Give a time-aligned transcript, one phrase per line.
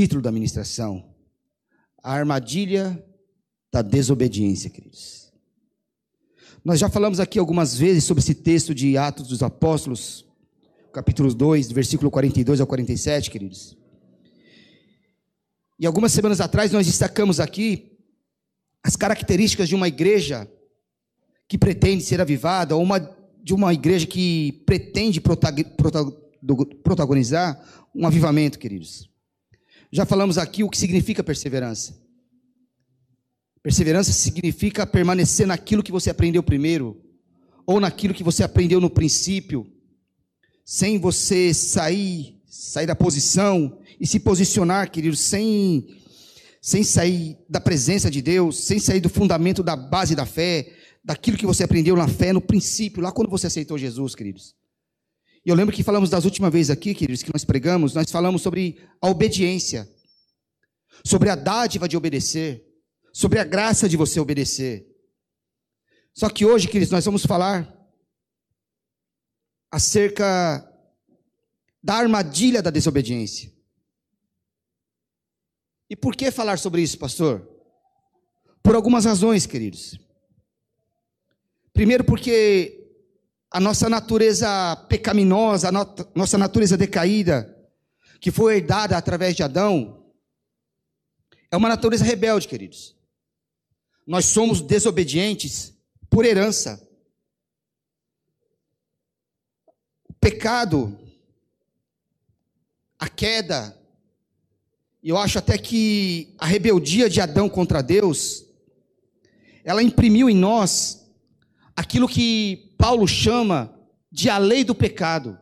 [0.00, 1.04] título da ministração:
[2.02, 3.04] A armadilha
[3.70, 5.30] da desobediência, queridos.
[6.64, 10.24] Nós já falamos aqui algumas vezes sobre esse texto de Atos dos Apóstolos,
[10.90, 13.76] capítulo 2, versículo 42 ao 47, queridos.
[15.78, 17.98] E algumas semanas atrás nós destacamos aqui
[18.82, 20.50] as características de uma igreja
[21.46, 22.98] que pretende ser avivada, ou uma,
[23.42, 25.20] de uma igreja que pretende
[26.82, 27.62] protagonizar
[27.94, 29.09] um avivamento, queridos.
[29.92, 31.98] Já falamos aqui o que significa perseverança.
[33.62, 37.02] Perseverança significa permanecer naquilo que você aprendeu primeiro,
[37.66, 39.66] ou naquilo que você aprendeu no princípio,
[40.64, 45.86] sem você sair, sair da posição e se posicionar, queridos, sem
[46.62, 50.70] sem sair da presença de Deus, sem sair do fundamento da base da fé,
[51.02, 54.54] daquilo que você aprendeu na fé, no princípio, lá quando você aceitou Jesus, queridos.
[55.44, 58.42] E eu lembro que falamos das últimas vezes aqui, queridos, que nós pregamos, nós falamos
[58.42, 59.88] sobre a obediência,
[61.04, 62.66] sobre a dádiva de obedecer,
[63.12, 64.86] sobre a graça de você obedecer.
[66.12, 67.74] Só que hoje, queridos, nós vamos falar
[69.70, 70.66] acerca
[71.82, 73.50] da armadilha da desobediência.
[75.88, 77.48] E por que falar sobre isso, pastor?
[78.62, 79.98] Por algumas razões, queridos.
[81.72, 82.79] Primeiro, porque
[83.50, 85.72] a nossa natureza pecaminosa, a
[86.14, 87.56] nossa natureza decaída,
[88.20, 90.04] que foi herdada através de Adão,
[91.50, 92.96] é uma natureza rebelde, queridos.
[94.06, 95.74] Nós somos desobedientes
[96.08, 96.80] por herança.
[100.08, 100.96] O pecado,
[102.98, 103.76] a queda,
[105.02, 108.44] eu acho até que a rebeldia de Adão contra Deus,
[109.64, 111.10] ela imprimiu em nós
[111.74, 113.78] aquilo que Paulo chama
[114.10, 115.38] de a lei do pecado.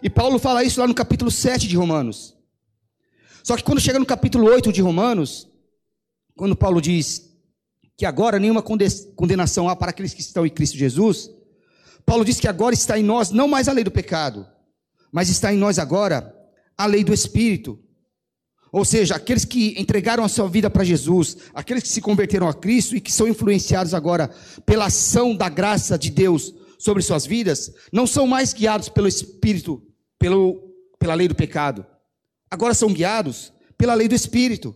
[0.00, 2.36] E Paulo fala isso lá no capítulo 7 de Romanos.
[3.42, 5.48] Só que quando chega no capítulo 8 de Romanos,
[6.36, 7.28] quando Paulo diz
[7.96, 11.28] que agora nenhuma condenação há para aqueles que estão em Cristo Jesus,
[12.06, 14.46] Paulo diz que agora está em nós não mais a lei do pecado,
[15.10, 16.34] mas está em nós agora
[16.78, 17.78] a lei do Espírito.
[18.72, 22.54] Ou seja, aqueles que entregaram a sua vida para Jesus, aqueles que se converteram a
[22.54, 24.28] Cristo e que são influenciados agora
[24.64, 29.86] pela ação da graça de Deus sobre suas vidas, não são mais guiados pelo Espírito,
[30.18, 31.86] pelo, pela lei do pecado.
[32.50, 34.74] Agora são guiados pela lei do Espírito.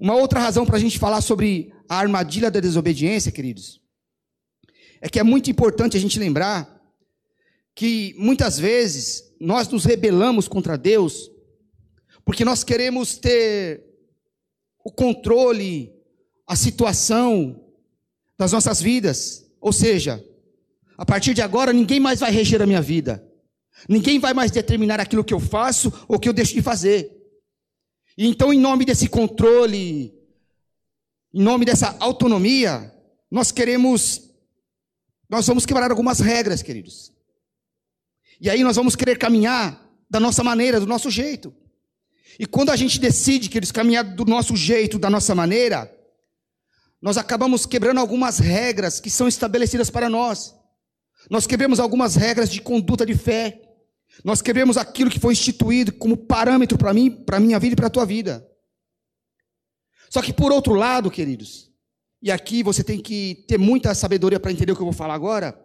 [0.00, 3.80] Uma outra razão para a gente falar sobre a armadilha da desobediência, queridos,
[5.00, 6.80] é que é muito importante a gente lembrar
[7.74, 11.28] que muitas vezes nós nos rebelamos contra Deus
[12.28, 13.82] porque nós queremos ter
[14.84, 15.90] o controle,
[16.46, 17.58] a situação
[18.36, 19.50] das nossas vidas.
[19.58, 20.22] Ou seja,
[20.98, 23.26] a partir de agora ninguém mais vai reger a minha vida.
[23.88, 27.10] Ninguém vai mais determinar aquilo que eu faço ou que eu deixo de fazer.
[28.14, 30.14] E então, em nome desse controle,
[31.32, 32.94] em nome dessa autonomia,
[33.30, 34.30] nós queremos,
[35.30, 37.10] nós vamos quebrar algumas regras, queridos.
[38.38, 41.54] E aí nós vamos querer caminhar da nossa maneira, do nosso jeito.
[42.38, 45.92] E quando a gente decide que eles caminhar do nosso jeito, da nossa maneira,
[47.02, 50.54] nós acabamos quebrando algumas regras que são estabelecidas para nós.
[51.28, 53.60] Nós quebramos algumas regras de conduta de fé.
[54.24, 57.88] Nós quebramos aquilo que foi instituído como parâmetro para mim, para minha vida e para
[57.88, 58.46] a tua vida.
[60.08, 61.70] Só que por outro lado, queridos,
[62.22, 65.14] e aqui você tem que ter muita sabedoria para entender o que eu vou falar
[65.14, 65.60] agora.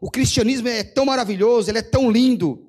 [0.00, 2.67] O cristianismo é tão maravilhoso, ele é tão lindo,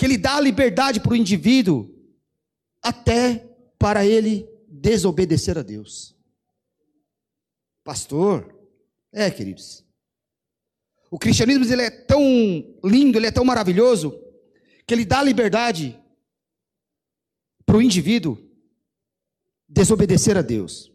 [0.00, 1.94] que ele dá a liberdade para o indivíduo
[2.80, 3.46] até
[3.78, 6.16] para ele desobedecer a Deus.
[7.84, 8.58] Pastor,
[9.12, 9.84] é, queridos.
[11.10, 12.22] O cristianismo ele é tão
[12.82, 14.18] lindo, ele é tão maravilhoso,
[14.86, 16.02] que ele dá liberdade
[17.66, 18.38] para o indivíduo
[19.68, 20.90] desobedecer a Deus.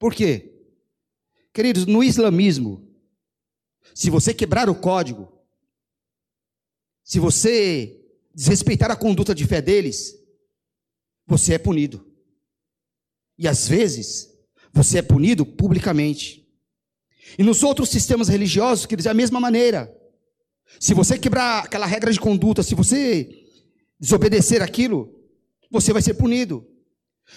[0.00, 0.52] Por quê?
[1.52, 2.92] Queridos, no islamismo,
[3.94, 5.32] se você quebrar o código,
[7.04, 7.98] se você
[8.40, 10.14] desrespeitar a conduta de fé deles,
[11.26, 12.06] você é punido.
[13.38, 14.30] E às vezes,
[14.72, 16.48] você é punido publicamente.
[17.38, 19.94] E nos outros sistemas religiosos, que é a mesma maneira.
[20.78, 23.28] Se você quebrar aquela regra de conduta, se você
[23.98, 25.14] desobedecer aquilo,
[25.70, 26.66] você vai ser punido.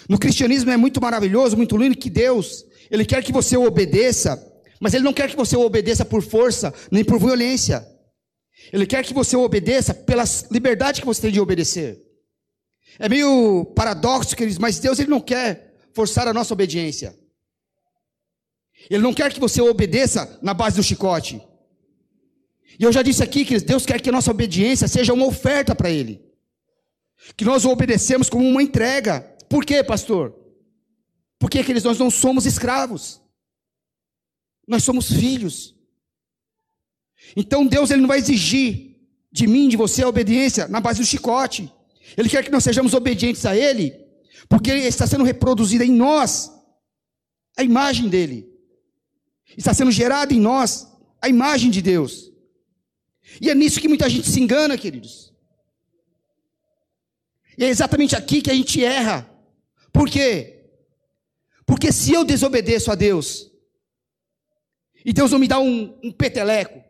[0.08, 4.42] No cristianismo é muito maravilhoso, muito lindo que Deus, Ele quer que você obedeça,
[4.80, 7.86] mas Ele não quer que você obedeça por força, nem por violência.
[8.72, 12.02] Ele quer que você obedeça pela liberdade que você tem de obedecer.
[13.00, 17.18] É meio paradoxo, queridos, mas Deus ele não quer forçar a nossa obediência.
[18.90, 21.42] Ele não quer que você obedeça na base do chicote.
[22.80, 25.76] E eu já disse aqui que Deus quer que a nossa obediência seja uma oferta
[25.76, 26.22] para Ele.
[27.38, 29.22] Que nós o obedecemos como uma entrega.
[29.48, 30.36] Por quê, pastor?
[31.40, 33.22] Porque aqueles nós não somos escravos.
[34.68, 35.73] Nós somos filhos.
[37.36, 38.98] Então Deus ele não vai exigir
[39.32, 41.72] de mim, de você a obediência na base do chicote.
[42.16, 43.94] Ele quer que nós sejamos obedientes a ele,
[44.48, 46.52] porque está sendo reproduzida em nós
[47.58, 48.48] a imagem dele.
[49.58, 50.88] Está sendo gerada em nós
[51.22, 52.32] a imagem de Deus.
[53.42, 55.34] E é nisso que muita gente se engana, queridos.
[57.58, 59.30] E é exatamente aqui que a gente erra.
[59.92, 60.66] Por quê?
[61.66, 63.50] Porque se eu desobedeço a Deus,
[65.06, 66.84] e Deus não me dá um, um peteleco,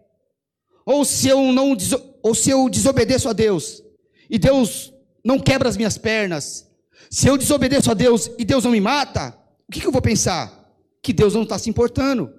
[0.85, 1.75] ou se eu não
[2.21, 3.83] ou se eu desobedeço a Deus,
[4.30, 4.94] e Deus
[5.24, 6.69] não quebra as minhas pernas,
[7.09, 9.38] se eu desobedeço a Deus e Deus não me mata,
[9.68, 10.51] o que, que eu vou pensar?
[11.01, 12.33] Que Deus não está se importando.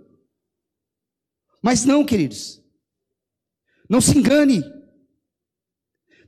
[1.63, 2.63] Mas não, queridos.
[3.89, 4.63] Não se engane.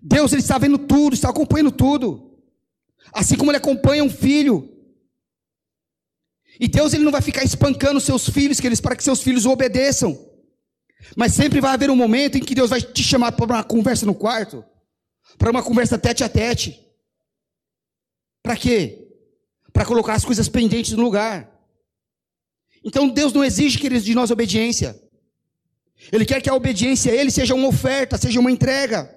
[0.00, 2.38] Deus ele está vendo tudo, está acompanhando tudo.
[3.12, 4.72] Assim como ele acompanha um filho.
[6.58, 9.50] E Deus ele não vai ficar espancando seus filhos, queridos, para que seus filhos o
[9.50, 10.25] obedeçam.
[11.14, 14.06] Mas sempre vai haver um momento em que Deus vai te chamar para uma conversa
[14.06, 14.64] no quarto,
[15.38, 16.81] para uma conversa tete a tete.
[18.43, 19.08] Para quê?
[19.72, 21.52] Para colocar as coisas pendentes no lugar.
[22.84, 25.00] Então Deus não exige, queridos, de nós obediência.
[26.12, 29.12] Ele quer que a obediência a Ele seja uma oferta, seja uma entrega.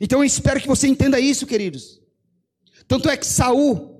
[0.00, 2.00] Então eu espero que você entenda isso, queridos.
[2.86, 3.92] Tanto é que Saul,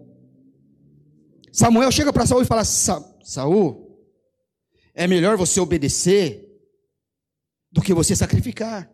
[1.52, 3.98] Samuel chega para Saul e fala: Saul,
[4.94, 6.51] é melhor você obedecer
[7.72, 8.90] do que você sacrificar.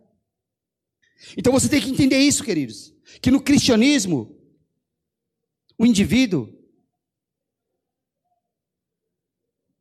[1.36, 4.38] Então você tem que entender isso, queridos, que no cristianismo
[5.76, 6.56] o indivíduo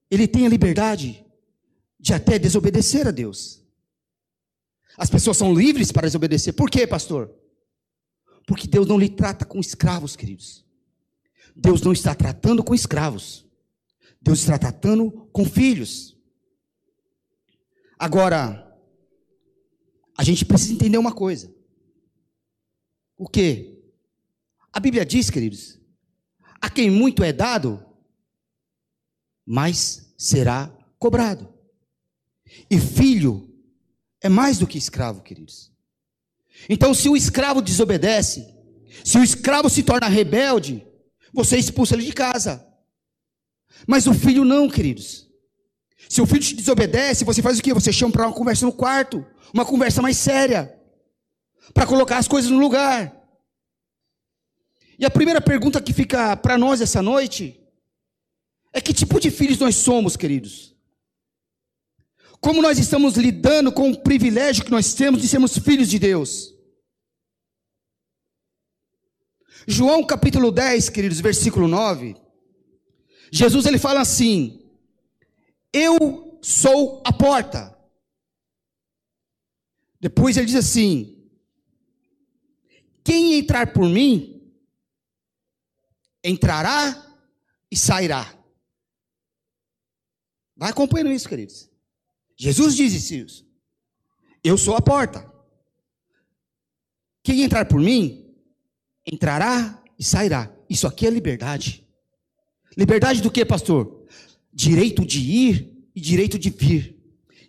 [0.10, 1.26] ele tem a liberdade
[2.00, 3.64] de até desobedecer a Deus.
[4.98, 6.54] As pessoas são livres para desobedecer.
[6.54, 7.32] Por quê, pastor?
[8.48, 10.66] Porque Deus não lhe trata com escravos, queridos.
[11.56, 13.46] Deus não está tratando com escravos.
[14.22, 16.18] Deus está tratando com filhos.
[18.00, 18.67] Agora,
[20.18, 21.54] a gente precisa entender uma coisa.
[23.16, 23.78] O que?
[24.74, 25.80] A Bíblia diz, queridos,
[26.60, 27.86] a quem muito é dado,
[29.46, 31.54] mais será cobrado.
[32.70, 33.48] E filho
[34.20, 35.72] é mais do que escravo, queridos.
[36.68, 38.54] Então, se o escravo desobedece,
[39.04, 40.86] se o escravo se torna rebelde,
[41.32, 42.66] você expulsa ele de casa.
[43.88, 45.27] Mas o filho não, queridos.
[46.10, 47.74] Se o filho te desobedece, você faz o que?
[47.74, 50.74] Você chama para uma conversa no quarto, uma conversa mais séria,
[51.74, 53.16] para colocar as coisas no lugar.
[55.00, 57.60] E a primeira pergunta que fica para nós essa noite
[58.74, 60.76] é que tipo de filhos nós somos, queridos?
[62.40, 66.54] Como nós estamos lidando com o privilégio que nós temos de sermos filhos de Deus?
[69.68, 72.16] João capítulo 10, queridos, versículo 9.
[73.32, 74.67] Jesus ele fala assim:
[75.74, 77.78] Eu sou a porta.
[80.00, 81.30] Depois ele diz assim:
[83.04, 84.54] Quem entrar por mim,
[86.24, 87.06] entrará
[87.72, 88.34] e sairá.
[90.56, 91.70] Vai acompanhando isso, queridos.
[92.36, 93.48] Jesus diz isso.
[94.44, 95.32] Eu sou a porta.
[97.24, 98.34] Quem entrar por mim,
[99.06, 100.52] entrará e sairá.
[100.70, 101.86] Isso aqui é liberdade.
[102.78, 104.08] Liberdade do que, pastor?
[104.58, 106.98] Direito de ir e direito de vir.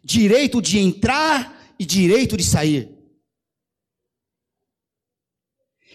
[0.04, 2.94] Direito de entrar e direito de sair.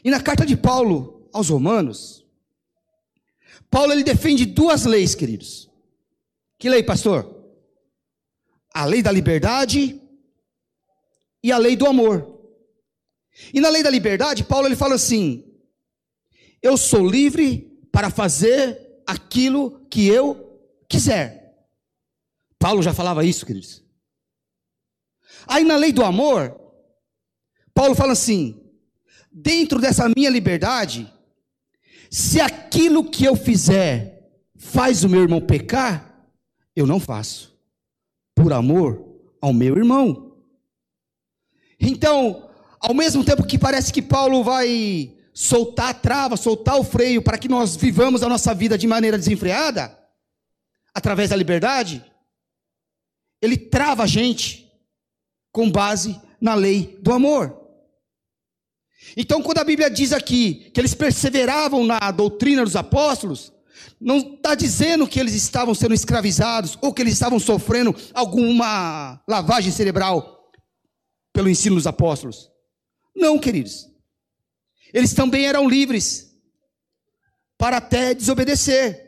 [0.04, 2.26] E na carta de Paulo aos Romanos,
[3.70, 5.70] Paulo ele defende duas leis, queridos.
[6.58, 7.34] Que lei, pastor?
[8.74, 10.02] a lei da liberdade
[11.44, 12.42] e a lei do amor.
[13.54, 15.46] E na lei da liberdade, Paulo ele fala assim:
[16.62, 20.43] Eu sou livre para fazer aquilo que eu
[20.94, 21.58] quiser.
[22.60, 23.84] Paulo já falava isso, queridos.
[25.48, 26.56] Aí na lei do amor,
[27.74, 28.62] Paulo fala assim:
[29.32, 31.12] dentro dessa minha liberdade,
[32.10, 36.30] se aquilo que eu fizer faz o meu irmão pecar,
[36.76, 37.58] eu não faço
[38.36, 39.04] por amor
[39.42, 40.38] ao meu irmão.
[41.80, 47.22] Então, ao mesmo tempo que parece que Paulo vai soltar a trava, soltar o freio
[47.22, 50.03] para que nós vivamos a nossa vida de maneira desenfreada,
[50.94, 52.04] através da liberdade,
[53.42, 54.72] ele trava a gente
[55.52, 57.62] com base na lei do amor.
[59.18, 63.52] Então, quando a Bíblia diz aqui que eles perseveravam na doutrina dos apóstolos,
[64.00, 69.72] não está dizendo que eles estavam sendo escravizados ou que eles estavam sofrendo alguma lavagem
[69.72, 70.52] cerebral
[71.34, 72.50] pelo ensino dos apóstolos.
[73.16, 73.88] Não, queridos.
[74.94, 76.34] eles também eram livres
[77.58, 79.03] para até desobedecer.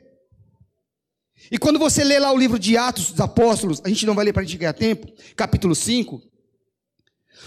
[1.51, 4.25] E quando você lê lá o livro de Atos dos Apóstolos, a gente não vai
[4.25, 6.21] ler para a gente ganhar tempo, capítulo 5,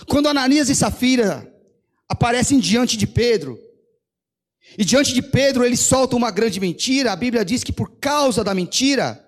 [0.08, 1.52] quando Ananias e Safira
[2.08, 3.58] aparecem diante de Pedro,
[4.76, 8.44] e diante de Pedro eles soltam uma grande mentira, a Bíblia diz que por causa
[8.44, 9.24] da mentira,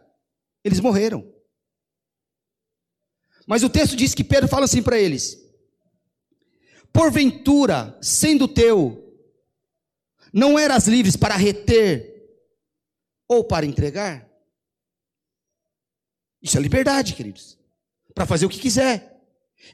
[0.63, 1.27] eles morreram.
[3.47, 5.37] Mas o texto diz que Pedro fala assim para eles:
[6.93, 9.13] Porventura, sendo teu,
[10.33, 12.31] não eras livres para reter
[13.27, 14.30] ou para entregar?
[16.43, 17.59] Isso é liberdade, queridos.
[18.15, 19.21] Para fazer o que quiser.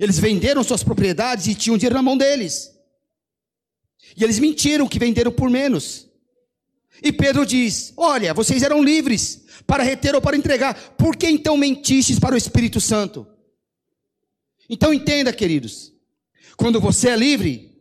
[0.01, 2.73] Eles venderam suas propriedades e tinham dinheiro na mão deles.
[4.17, 6.09] E eles mentiram que venderam por menos.
[7.03, 10.75] E Pedro diz: Olha, vocês eram livres para reter ou para entregar.
[10.97, 13.27] Por que então mentistes para o Espírito Santo?
[14.69, 15.93] Então entenda, queridos.
[16.57, 17.77] Quando você é livre,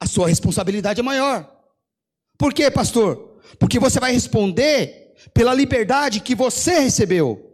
[0.00, 1.52] a sua responsabilidade é maior.
[2.38, 3.40] Por quê, pastor?
[3.58, 7.45] Porque você vai responder pela liberdade que você recebeu.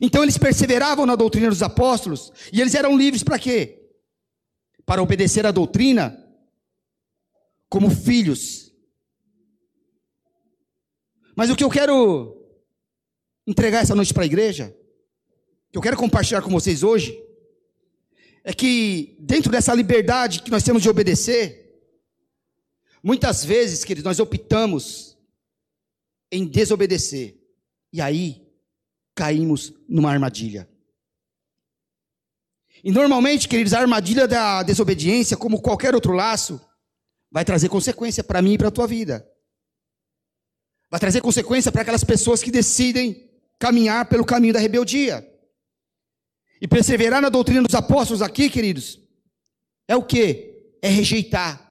[0.00, 3.90] Então eles perseveravam na doutrina dos apóstolos e eles eram livres para quê?
[4.84, 6.16] Para obedecer à doutrina
[7.68, 8.74] como filhos.
[11.34, 12.36] Mas o que eu quero
[13.46, 14.76] entregar essa noite para a igreja,
[15.72, 17.16] que eu quero compartilhar com vocês hoje,
[18.44, 21.80] é que dentro dessa liberdade que nós temos de obedecer,
[23.02, 25.16] muitas vezes, queridos, nós optamos
[26.30, 27.38] em desobedecer.
[27.92, 28.39] E aí
[29.20, 30.66] caímos numa armadilha.
[32.82, 36.58] E normalmente, queridos, a armadilha da desobediência, como qualquer outro laço,
[37.30, 39.30] vai trazer consequência para mim e para a tua vida.
[40.90, 45.22] Vai trazer consequência para aquelas pessoas que decidem caminhar pelo caminho da rebeldia.
[46.58, 48.98] E perseverar na doutrina dos apóstolos aqui, queridos,
[49.86, 50.78] é o que?
[50.80, 51.70] É rejeitar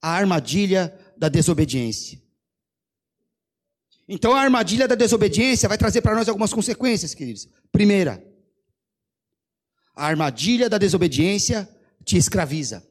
[0.00, 2.25] a armadilha da desobediência.
[4.08, 7.48] Então a armadilha da desobediência vai trazer para nós algumas consequências, queridos.
[7.72, 8.24] Primeira,
[9.94, 11.68] a armadilha da desobediência
[12.04, 12.86] te escraviza,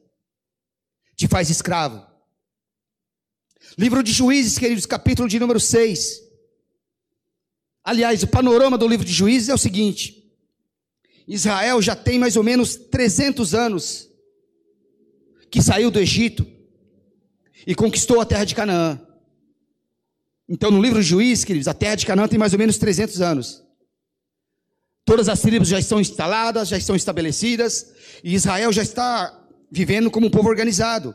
[1.14, 2.04] te faz escravo.
[3.78, 6.20] Livro de Juízes, queridos, capítulo de número 6.
[7.82, 10.30] Aliás, o panorama do livro de Juízes é o seguinte:
[11.26, 14.08] Israel já tem mais ou menos 300 anos
[15.50, 16.46] que saiu do Egito
[17.66, 19.05] e conquistou a terra de Canaã.
[20.48, 23.64] Então, no livro Juiz, queridos, a terra de Canaã tem mais ou menos 300 anos.
[25.04, 30.26] Todas as tribos já estão instaladas, já estão estabelecidas, e Israel já está vivendo como
[30.26, 31.14] um povo organizado.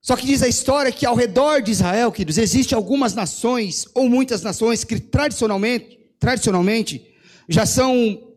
[0.00, 4.08] Só que diz a história que ao redor de Israel, queridos, existem algumas nações, ou
[4.08, 7.14] muitas nações, que tradicionalmente, tradicionalmente
[7.48, 8.34] já são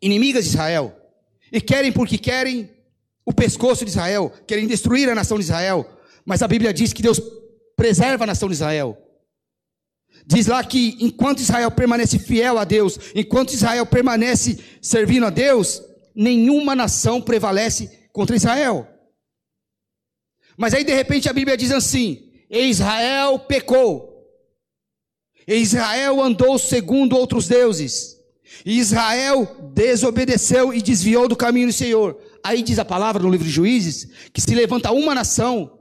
[0.00, 0.94] inimigas de Israel
[1.50, 2.70] e querem porque querem
[3.24, 5.88] o pescoço de Israel, querem destruir a nação de Israel.
[6.24, 7.18] Mas a Bíblia diz que Deus
[7.76, 8.98] preserva a nação de Israel.
[10.26, 15.82] Diz lá que enquanto Israel permanece fiel a Deus, enquanto Israel permanece servindo a Deus,
[16.14, 18.88] nenhuma nação prevalece contra Israel.
[20.56, 24.14] Mas aí de repente a Bíblia diz assim: Israel pecou.
[25.46, 28.14] Israel andou segundo outros deuses.
[28.64, 32.18] Israel desobedeceu e desviou do caminho do Senhor.
[32.42, 35.78] Aí diz a palavra no livro de Juízes que se levanta uma nação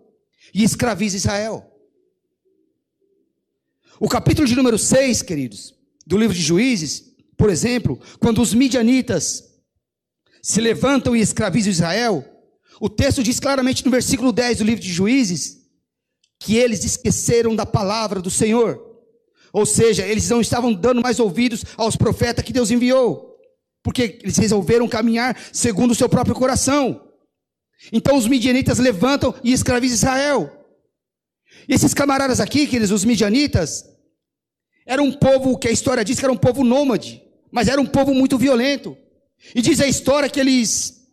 [0.54, 1.73] e escraviza Israel.
[4.04, 5.74] O capítulo de número 6, queridos,
[6.06, 9.46] do livro de Juízes, por exemplo, quando os midianitas
[10.42, 12.26] se levantam e escravizam Israel,
[12.82, 15.60] o texto diz claramente no versículo 10 do livro de Juízes
[16.38, 18.78] que eles esqueceram da palavra do Senhor.
[19.54, 23.38] Ou seja, eles não estavam dando mais ouvidos aos profetas que Deus enviou,
[23.82, 27.10] porque eles resolveram caminhar segundo o seu próprio coração.
[27.90, 30.60] Então os midianitas levantam e escravizam Israel.
[31.70, 33.93] E esses camaradas aqui, queridos, os midianitas,
[34.86, 37.22] era um povo que a história diz que era um povo nômade,
[37.52, 38.98] mas era um povo muito violento.
[39.54, 41.08] E diz a história que eles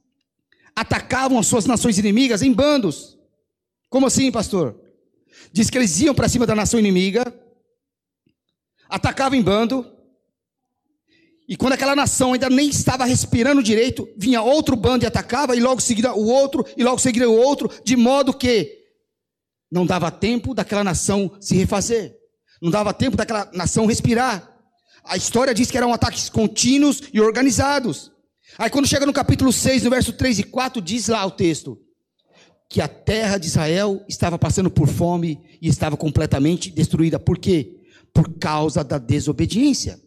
[0.75, 3.19] atacavam as suas nações inimigas em bandos.
[3.89, 4.81] Como assim, pastor?
[5.53, 7.33] Diz que eles iam para cima da nação inimiga,
[8.89, 9.87] atacavam em bando,
[11.51, 15.61] e quando aquela nação ainda nem estava respirando direito, vinha outro bando e atacava, e
[15.61, 18.79] logo seguida o outro, e logo seguida o outro, de modo que
[19.69, 22.20] não dava tempo daquela nação se refazer.
[22.61, 24.49] Não dava tempo daquela nação respirar.
[25.05, 28.13] A história diz que eram ataques contínuos e organizados.
[28.59, 31.79] Aí quando chega no capítulo 6, no verso 3 e 4, diz lá o texto:
[32.69, 37.19] que a terra de Israel estava passando por fome e estava completamente destruída.
[37.19, 37.81] Por quê?
[38.15, 40.01] Por causa da desobediência.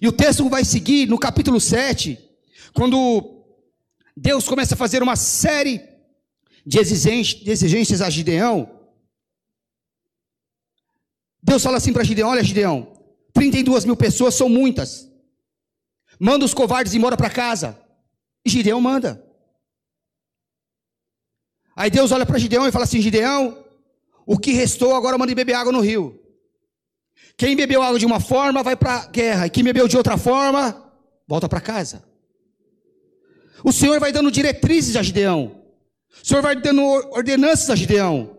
[0.00, 2.18] E o texto vai seguir no capítulo 7,
[2.74, 3.44] quando
[4.16, 5.80] Deus começa a fazer uma série
[6.66, 8.73] de exigências a Gideão.
[11.44, 12.90] Deus fala assim para Gideão: Olha, Gideão,
[13.34, 15.06] 32 mil pessoas são muitas.
[16.18, 17.78] Manda os covardes embora para casa.
[18.44, 19.22] E Gideão manda.
[21.76, 23.62] Aí Deus olha para Gideão e fala assim: Gideão,
[24.24, 26.18] o que restou agora manda beber água no rio.
[27.36, 30.16] Quem bebeu água de uma forma vai para a guerra, e quem bebeu de outra
[30.16, 30.92] forma,
[31.28, 32.02] volta para casa.
[33.62, 35.62] O Senhor vai dando diretrizes a Gideão.
[36.22, 38.33] O Senhor vai dando ordenanças a Gideão.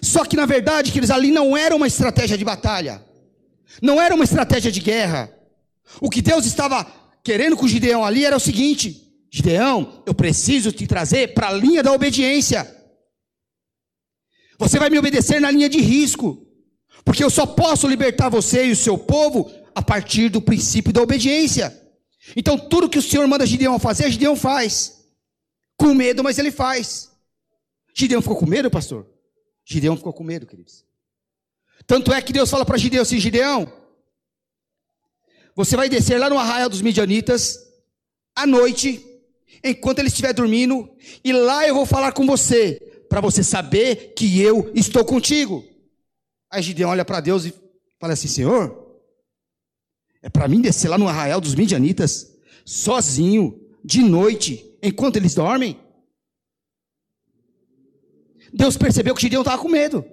[0.00, 3.04] Só que na verdade, que eles ali não era uma estratégia de batalha.
[3.80, 5.32] Não era uma estratégia de guerra.
[6.00, 6.86] O que Deus estava
[7.22, 11.82] querendo com Gideão ali era o seguinte: Gideão, eu preciso te trazer para a linha
[11.82, 12.70] da obediência.
[14.58, 16.46] Você vai me obedecer na linha de risco,
[17.04, 21.02] porque eu só posso libertar você e o seu povo a partir do princípio da
[21.02, 21.76] obediência.
[22.36, 25.00] Então, tudo que o Senhor manda Gideão fazer, Gideão faz.
[25.76, 27.10] Com medo, mas ele faz.
[27.94, 29.06] Gideão ficou com medo, pastor?
[29.64, 30.84] Gideão ficou com medo, queridos.
[31.86, 33.72] Tanto é que Deus fala para Gideão assim: Gideão,
[35.54, 37.58] você vai descer lá no arraial dos midianitas,
[38.34, 39.04] à noite,
[39.62, 40.90] enquanto ele estiver dormindo,
[41.22, 45.64] e lá eu vou falar com você, para você saber que eu estou contigo.
[46.50, 47.54] Aí Gideão olha para Deus e
[47.98, 48.82] fala assim: Senhor,
[50.22, 52.32] é para mim descer lá no arraial dos midianitas,
[52.64, 55.78] sozinho, de noite, enquanto eles dormem?
[58.52, 60.04] Deus percebeu que Gideão estava com medo.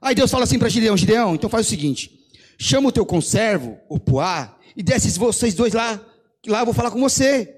[0.00, 2.10] Aí Deus fala assim para Gideão: Gideão, então faz o seguinte:
[2.58, 6.00] chama o teu conservo, o Puá, e desce vocês dois lá,
[6.46, 7.54] lá eu vou falar com você.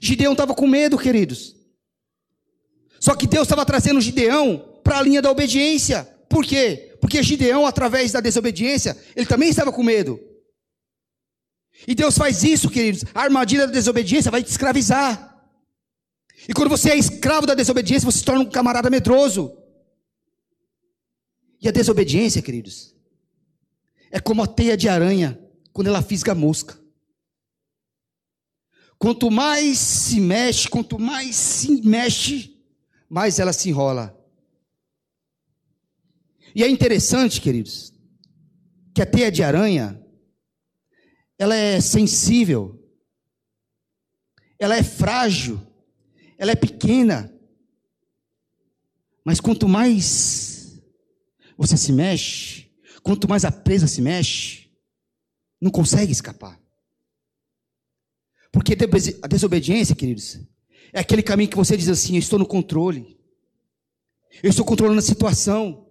[0.00, 1.54] Gideão estava com medo, queridos.
[3.00, 6.04] Só que Deus estava trazendo Gideão para a linha da obediência.
[6.28, 6.96] Por quê?
[7.00, 10.18] Porque Gideão, através da desobediência, ele também estava com medo.
[11.86, 13.04] E Deus faz isso, queridos.
[13.14, 15.35] A armadilha da desobediência vai te escravizar.
[16.48, 19.56] E quando você é escravo da desobediência, você se torna um camarada medroso.
[21.60, 22.94] E a desobediência, queridos,
[24.10, 25.40] é como a teia de aranha
[25.72, 26.78] quando ela fisga a mosca.
[28.98, 32.56] Quanto mais se mexe, quanto mais se mexe,
[33.08, 34.16] mais ela se enrola.
[36.54, 37.92] E é interessante, queridos,
[38.94, 40.02] que a teia de aranha,
[41.38, 42.82] ela é sensível,
[44.58, 45.60] ela é frágil,
[46.38, 47.32] ela é pequena,
[49.24, 50.80] mas quanto mais
[51.56, 52.70] você se mexe,
[53.02, 54.70] quanto mais a presa se mexe,
[55.60, 56.60] não consegue escapar.
[58.52, 58.76] Porque
[59.22, 60.40] a desobediência, queridos,
[60.92, 63.18] é aquele caminho que você diz assim: eu estou no controle,
[64.42, 65.84] eu estou controlando a situação.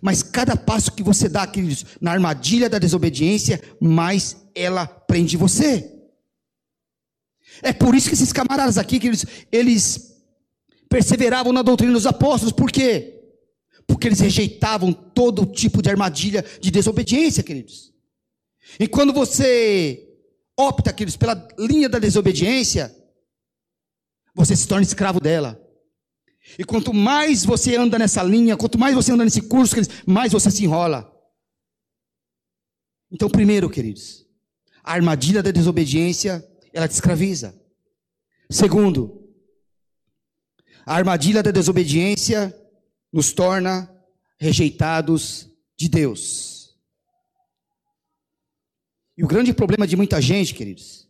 [0.00, 5.93] Mas cada passo que você dá, queridos, na armadilha da desobediência, mais ela prende você.
[7.62, 10.14] É por isso que esses camaradas aqui, queridos, eles
[10.88, 13.20] perseveravam na doutrina dos apóstolos, por quê?
[13.86, 17.92] Porque eles rejeitavam todo tipo de armadilha de desobediência, queridos.
[18.78, 20.08] E quando você
[20.56, 22.94] opta, queridos, pela linha da desobediência,
[24.34, 25.60] você se torna escravo dela.
[26.58, 30.32] E quanto mais você anda nessa linha, quanto mais você anda nesse curso, queridos, mais
[30.32, 31.10] você se enrola.
[33.10, 34.26] Então, primeiro, queridos,
[34.82, 37.54] a armadilha da desobediência, ela te escraviza.
[38.50, 39.32] Segundo,
[40.84, 42.54] a armadilha da desobediência
[43.12, 43.88] nos torna
[44.36, 46.76] rejeitados de Deus.
[49.16, 51.08] E o grande problema de muita gente, queridos,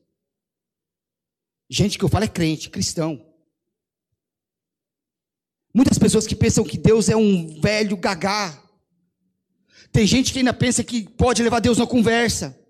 [1.68, 3.26] gente que eu falo é crente, cristão.
[5.74, 8.62] Muitas pessoas que pensam que Deus é um velho gagá.
[9.90, 12.63] Tem gente que ainda pensa que pode levar Deus na conversa.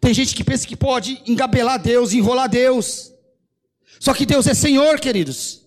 [0.00, 3.12] Tem gente que pensa que pode engabelar Deus, enrolar Deus.
[4.00, 5.62] Só que Deus é Senhor, queridos.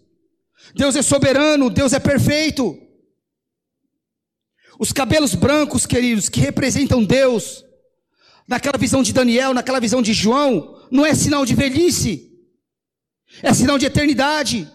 [0.76, 2.78] Deus é soberano, Deus é perfeito.
[4.80, 7.66] Os cabelos brancos, queridos, que representam Deus,
[8.48, 12.32] naquela visão de Daniel, naquela visão de João, não é sinal de velhice,
[13.42, 14.72] é sinal de eternidade.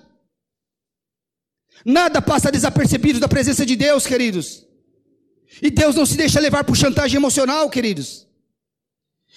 [1.85, 4.67] Nada passa desapercebido da presença de Deus, queridos.
[5.61, 8.27] E Deus não se deixa levar por chantagem emocional, queridos.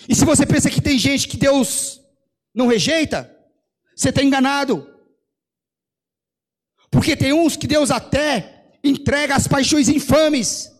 [0.07, 2.01] E se você pensa que tem gente que Deus
[2.53, 3.33] não rejeita,
[3.95, 4.87] você está enganado.
[6.91, 10.71] Porque tem uns que Deus até entrega as paixões infames.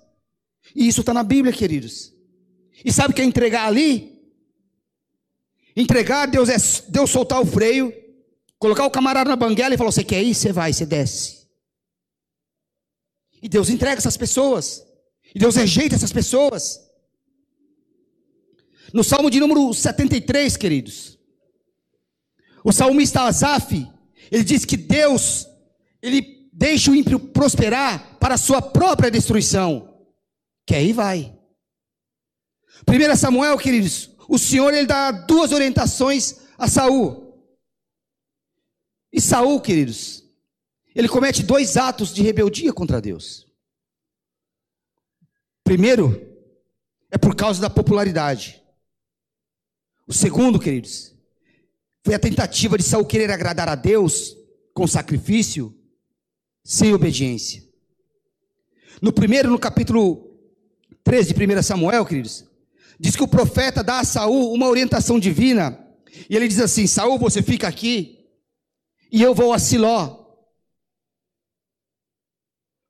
[0.76, 2.14] E isso está na Bíblia, queridos.
[2.84, 4.16] E sabe o que é entregar ali?
[5.76, 6.58] Entregar, Deus é
[6.90, 7.94] Deus soltar o freio,
[8.58, 10.34] colocar o camarada na banguela e falar: Você quer ir?
[10.34, 11.46] Você vai, você desce.
[13.42, 14.86] E Deus entrega essas pessoas.
[15.34, 16.85] E Deus rejeita essas pessoas.
[18.94, 21.18] No Salmo de número 73, queridos.
[22.64, 23.88] O salmista Asaf,
[24.32, 25.48] ele diz que Deus,
[26.02, 30.08] ele deixa o ímpio prosperar para a sua própria destruição.
[30.66, 31.38] Que aí vai.
[32.88, 37.24] 1 Samuel, queridos, o Senhor ele dá duas orientações a Saul.
[39.14, 40.24] E Saul, queridos,
[40.96, 43.46] ele comete dois atos de rebeldia contra Deus.
[45.64, 46.20] Primeiro,
[47.12, 48.65] é por causa da popularidade.
[50.08, 51.16] O segundo, queridos,
[52.04, 54.38] foi a tentativa de Saul querer agradar a Deus
[54.74, 55.76] com sacrifício,
[56.64, 57.64] sem obediência.
[59.02, 60.38] No primeiro, no capítulo
[61.04, 62.46] 13 de 1 Samuel, queridos,
[63.00, 65.80] diz que o profeta dá a Saul uma orientação divina,
[66.30, 68.26] e ele diz assim: Saul, você fica aqui,
[69.12, 70.24] e eu vou a Siló.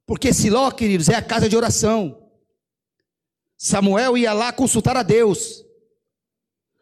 [0.06, 2.30] Porque Siló, queridos, é a casa de oração.
[3.58, 5.65] Samuel ia lá consultar a Deus.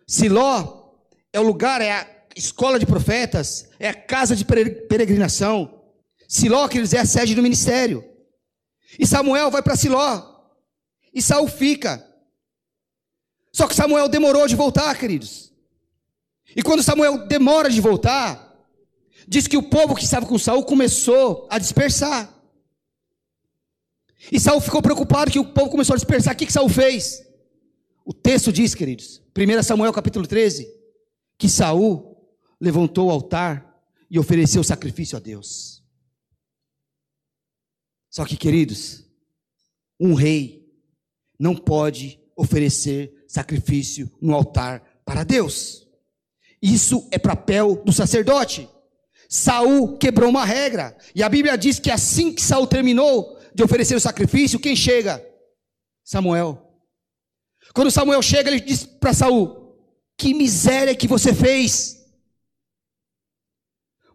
[0.07, 0.95] Siló
[1.31, 5.81] é o lugar, é a escola de profetas, é a casa de peregrinação.
[6.27, 8.03] Siló, queridos, é a sede do ministério.
[8.99, 10.33] E Samuel vai para Siló.
[11.13, 12.05] E Saul fica.
[13.51, 15.51] Só que Samuel demorou de voltar, queridos.
[16.55, 18.53] E quando Samuel demora de voltar,
[19.27, 22.33] diz que o povo que estava com Saul começou a dispersar.
[24.31, 26.33] E Saul ficou preocupado que o povo começou a dispersar.
[26.33, 27.23] O que, que Saul fez?
[28.05, 30.67] O texto diz, queridos, 1 Samuel capítulo 13,
[31.37, 32.15] que Saul
[32.61, 35.83] levantou o altar e ofereceu sacrifício a Deus.
[38.11, 39.03] Só que, queridos,
[39.99, 40.71] um rei
[41.39, 45.87] não pode oferecer sacrifício no altar para Deus.
[46.61, 48.69] Isso é papel do sacerdote.
[49.27, 50.95] Saul quebrou uma regra.
[51.15, 55.25] E a Bíblia diz que assim que Saul terminou de oferecer o sacrifício, quem chega?
[56.03, 56.62] Samuel.
[57.73, 59.75] Quando Samuel chega, ele diz para Saul:
[60.17, 62.01] Que miséria que você fez.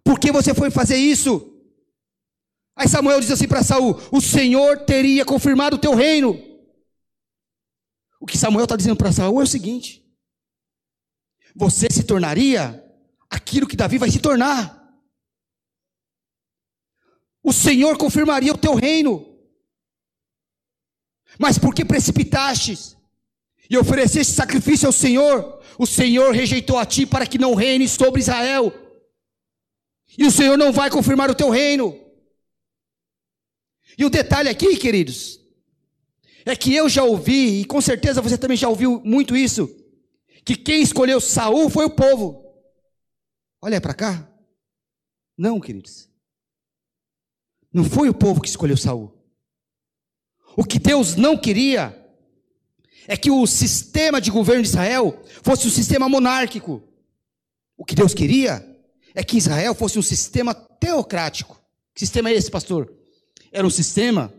[0.05, 1.55] Por que você foi fazer isso?
[2.75, 6.39] Aí Samuel diz assim para Saul: O Senhor teria confirmado o teu reino.
[8.21, 10.05] O que Samuel está dizendo para Saul é o seguinte:
[11.55, 12.85] Você se tornaria
[13.29, 14.79] aquilo que Davi vai se tornar
[17.49, 19.25] o Senhor confirmaria o teu reino.
[21.39, 22.95] Mas porque precipitastes
[23.69, 28.21] e ofereceste sacrifício ao Senhor, o Senhor rejeitou a ti para que não reine sobre
[28.21, 28.73] Israel.
[30.17, 31.99] E o Senhor não vai confirmar o teu reino.
[33.97, 35.41] E o detalhe aqui, queridos,
[36.45, 39.69] é que eu já ouvi, e com certeza você também já ouviu muito isso,
[40.45, 42.45] que quem escolheu Saul foi o povo.
[43.61, 44.33] Olha para cá.
[45.37, 46.09] Não, queridos.
[47.73, 49.13] Não foi o povo que escolheu Saul.
[50.57, 52.08] O que Deus não queria
[53.09, 56.83] é que o sistema de governo de Israel fosse um sistema monárquico.
[57.77, 58.65] O que Deus queria
[59.15, 61.61] é que Israel fosse um sistema teocrático.
[61.95, 62.93] Que sistema é esse, pastor?
[63.51, 64.33] Era um sistema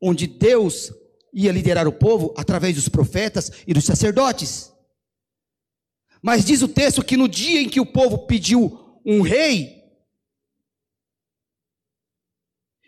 [0.00, 0.92] onde Deus
[1.32, 4.70] ia liderar o povo através dos profetas e dos sacerdotes.
[6.20, 9.82] Mas diz o texto que no dia em que o povo pediu um rei,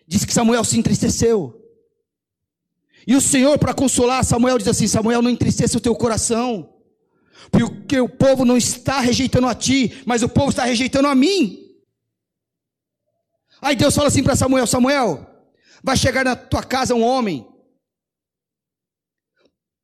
[0.07, 1.64] Diz que Samuel se entristeceu.
[3.07, 6.75] E o Senhor, para consolar Samuel, diz assim: Samuel, não entristeça o teu coração,
[7.51, 11.61] porque o povo não está rejeitando a ti, mas o povo está rejeitando a mim.
[13.61, 15.27] Aí Deus fala assim para Samuel: Samuel,
[15.83, 17.47] vai chegar na tua casa um homem,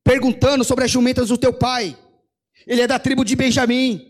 [0.04, 1.96] perguntando sobre as jumentas do teu pai,
[2.66, 4.06] ele é da tribo de Benjamim.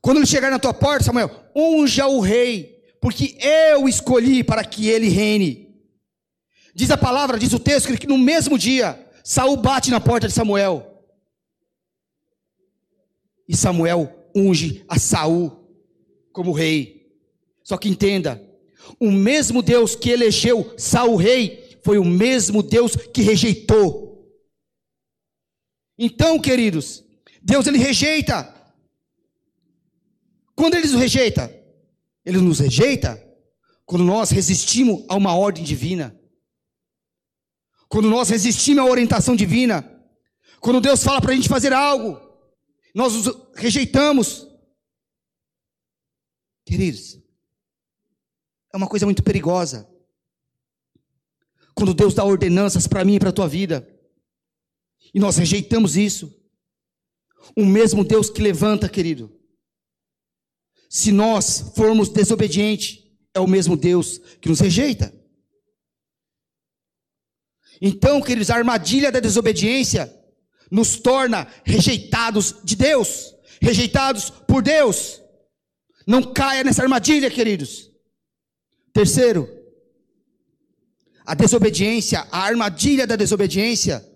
[0.00, 4.88] Quando ele chegar na tua porta, Samuel, unja o rei porque eu escolhi para que
[4.88, 5.63] ele reine.
[6.74, 10.34] Diz a palavra, diz o texto, que no mesmo dia, Saul bate na porta de
[10.34, 11.02] Samuel.
[13.48, 15.52] E Samuel unge a Saul
[16.32, 17.12] como rei.
[17.62, 18.42] Só que entenda,
[18.98, 24.04] o mesmo Deus que elegeu Saul rei foi o mesmo Deus que rejeitou.
[25.96, 27.04] Então, queridos,
[27.40, 28.52] Deus ele rejeita.
[30.56, 31.54] Quando ele nos rejeita,
[32.24, 33.22] ele nos rejeita
[33.86, 36.18] quando nós resistimos a uma ordem divina.
[37.94, 39.88] Quando nós resistimos à orientação divina.
[40.58, 42.20] Quando Deus fala para a gente fazer algo,
[42.92, 44.48] nós os rejeitamos.
[46.66, 47.22] Queridos,
[48.72, 49.88] é uma coisa muito perigosa.
[51.72, 53.88] Quando Deus dá ordenanças para mim e para a tua vida,
[55.14, 56.36] e nós rejeitamos isso.
[57.56, 59.32] O mesmo Deus que levanta, querido,
[60.90, 65.14] se nós formos desobedientes, é o mesmo Deus que nos rejeita.
[67.80, 70.12] Então, queridos, a armadilha da desobediência
[70.70, 73.34] nos torna rejeitados de Deus.
[73.60, 75.22] rejeitados por Deus.
[76.06, 77.90] Não caia nessa armadilha, queridos.
[78.92, 79.48] Terceiro,
[81.24, 84.06] a desobediência, a armadilha da desobediência,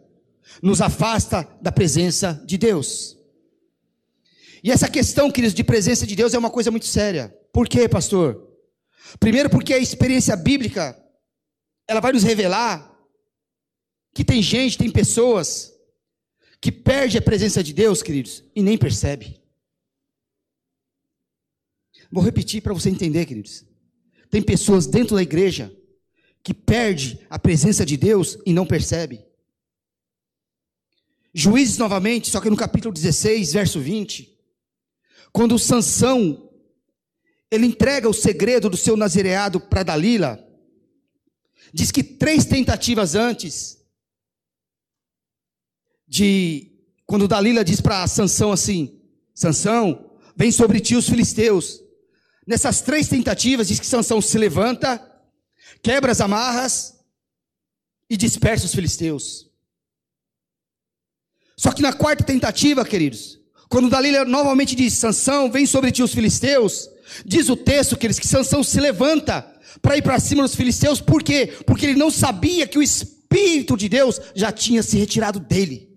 [0.63, 3.17] nos afasta da presença de Deus.
[4.63, 7.35] E essa questão, queridos, de presença de Deus é uma coisa muito séria.
[7.53, 8.47] Por quê, pastor?
[9.19, 10.97] Primeiro, porque a experiência bíblica,
[11.87, 12.98] ela vai nos revelar
[14.15, 15.73] que tem gente, tem pessoas
[16.61, 19.41] que perde a presença de Deus, queridos, e nem percebe.
[22.11, 23.65] Vou repetir para você entender, queridos.
[24.31, 25.75] Tem pessoas dentro da igreja
[26.43, 29.25] que perde a presença de Deus e não percebe.
[31.33, 34.37] Juízes novamente, só que no capítulo 16, verso 20,
[35.33, 36.51] quando Sansão
[37.51, 40.45] ele entrega o segredo do seu nazireado para Dalila,
[41.73, 43.78] diz que três tentativas antes
[46.09, 46.73] de
[47.07, 49.01] quando Dalila diz para Sansão assim:
[49.35, 51.81] Sansão, vem sobre ti os filisteus.
[52.47, 55.05] Nessas três tentativas, diz que Sansão se levanta,
[55.83, 56.95] quebra as amarras
[58.09, 59.49] e dispersa os filisteus.
[61.57, 66.15] Só que na quarta tentativa, queridos, quando Dalila novamente diz: Sansão, vem sobre ti os
[66.15, 66.89] filisteus,
[67.25, 69.43] diz o texto, queridos, que Sansão se levanta
[69.83, 71.55] para ir para cima dos filisteus, por quê?
[71.67, 75.88] Porque ele não sabia que o Espírito de Deus já tinha se retirado dele.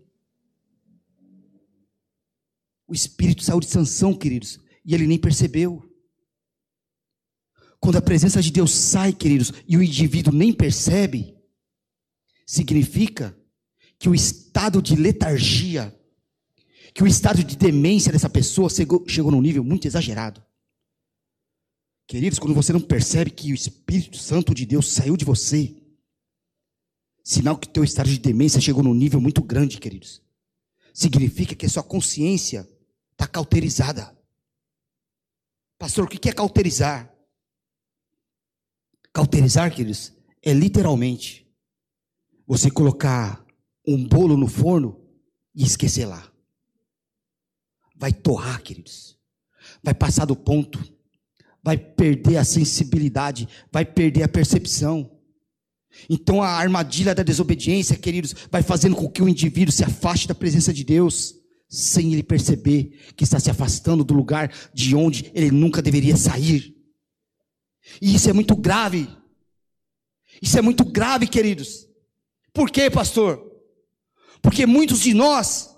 [2.92, 5.82] O Espírito saiu de Sansão, queridos, e ele nem percebeu.
[7.80, 11.34] Quando a presença de Deus sai, queridos, e o indivíduo nem percebe,
[12.46, 13.34] significa
[13.98, 15.98] que o estado de letargia,
[16.94, 20.44] que o estado de demência dessa pessoa chegou, chegou num nível muito exagerado.
[22.06, 25.82] Queridos, quando você não percebe que o Espírito Santo de Deus saiu de você,
[27.24, 30.22] sinal que teu estado de demência chegou num nível muito grande, queridos.
[30.94, 32.68] Significa que a sua consciência
[33.12, 34.16] está cauterizada.
[35.78, 37.12] Pastor, o que é cauterizar?
[39.14, 41.52] Cauterizar, queridos, é literalmente
[42.48, 43.46] você colocar
[43.88, 45.02] um bolo no forno
[45.56, 46.32] e esquecer lá.
[47.96, 49.18] Vai torrar, queridos.
[49.84, 50.80] Vai passar do ponto.
[51.64, 53.48] Vai perder a sensibilidade.
[53.72, 55.20] Vai perder a percepção.
[56.10, 60.36] Então a armadilha da desobediência, queridos, vai fazendo com que o indivíduo se afaste da
[60.36, 61.36] presença de Deus,
[61.72, 66.76] sem ele perceber que está se afastando do lugar de onde ele nunca deveria sair.
[68.02, 69.08] E isso é muito grave.
[70.42, 71.88] Isso é muito grave, queridos.
[72.54, 73.50] Por quê, pastor?
[74.42, 75.74] Porque muitos de nós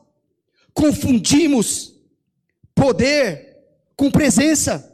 [0.73, 1.93] confundimos
[2.73, 3.55] poder
[3.95, 4.91] com presença.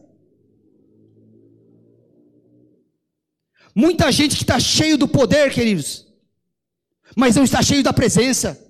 [3.74, 6.06] Muita gente que está cheio do poder, queridos,
[7.16, 8.69] mas não está cheio da presença.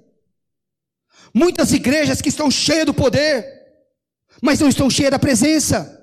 [1.33, 3.45] Muitas igrejas que estão cheias do poder,
[4.41, 5.95] mas não estão cheias da presença.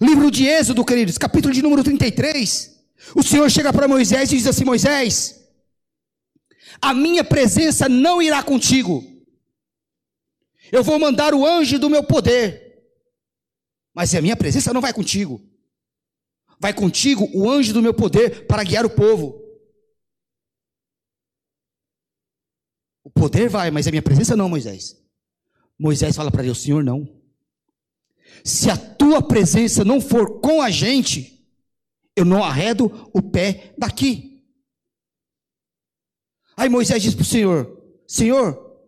[0.00, 2.74] Livro de Êxodo, queridos, capítulo de número 33.
[3.14, 5.40] O Senhor chega para Moisés e diz assim: Moisés,
[6.80, 9.04] a minha presença não irá contigo.
[10.72, 12.82] Eu vou mandar o anjo do meu poder,
[13.94, 15.40] mas a minha presença não vai contigo.
[16.58, 19.43] Vai contigo o anjo do meu poder para guiar o povo.
[23.04, 24.96] O poder vai, mas a minha presença não, Moisés.
[25.78, 27.22] Moisés fala para Deus: Senhor, não
[28.42, 31.46] se a tua presença não for com a gente,
[32.16, 34.42] eu não arredo o pé daqui.
[36.56, 38.78] Aí Moisés diz para o Senhor: Senhor,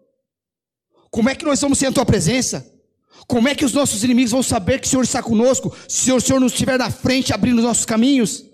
[1.10, 2.72] como é que nós vamos sem a tua presença?
[3.26, 6.20] Como é que os nossos inimigos vão saber que o Senhor está conosco, se o
[6.20, 8.44] Senhor não estiver na frente abrindo os nossos caminhos?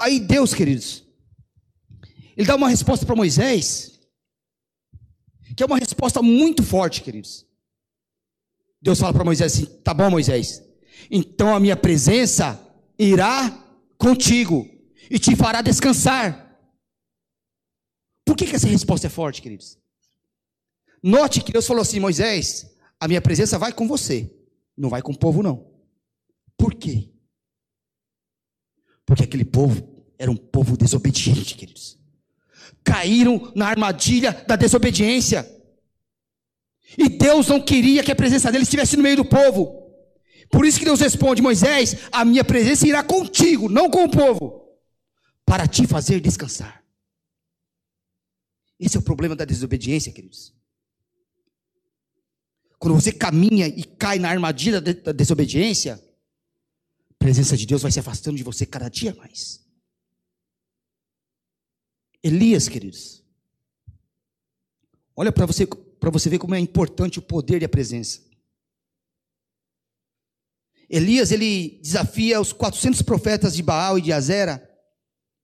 [0.00, 1.04] Aí Deus, queridos,
[2.38, 3.98] Ele dá uma resposta para Moisés,
[5.56, 7.44] que é uma resposta muito forte, queridos.
[8.80, 10.62] Deus fala para Moisés assim: tá bom, Moisés,
[11.10, 12.64] então a minha presença
[12.96, 13.50] irá
[13.98, 14.70] contigo
[15.10, 16.56] e te fará descansar.
[18.24, 19.76] Por que, que essa resposta é forte, queridos?
[21.02, 24.32] Note que Deus falou assim: Moisés, a minha presença vai com você,
[24.76, 25.68] não vai com o povo, não.
[26.56, 27.10] Por quê?
[29.04, 31.97] Porque aquele povo era um povo desobediente, queridos.
[32.88, 35.46] Caíram na armadilha da desobediência.
[36.96, 39.92] E Deus não queria que a presença dele estivesse no meio do povo.
[40.50, 44.64] Por isso que Deus responde: Moisés, a minha presença irá contigo, não com o povo,
[45.44, 46.82] para te fazer descansar.
[48.80, 50.54] Esse é o problema da desobediência, queridos.
[52.78, 55.94] Quando você caminha e cai na armadilha da desobediência,
[57.10, 59.67] a presença de Deus vai se afastando de você cada dia mais.
[62.22, 63.18] Elias, queridos,
[65.20, 68.20] Olha para você, para você ver como é importante o poder e a presença.
[70.88, 74.62] Elias, ele desafia os 400 profetas de Baal e de Azera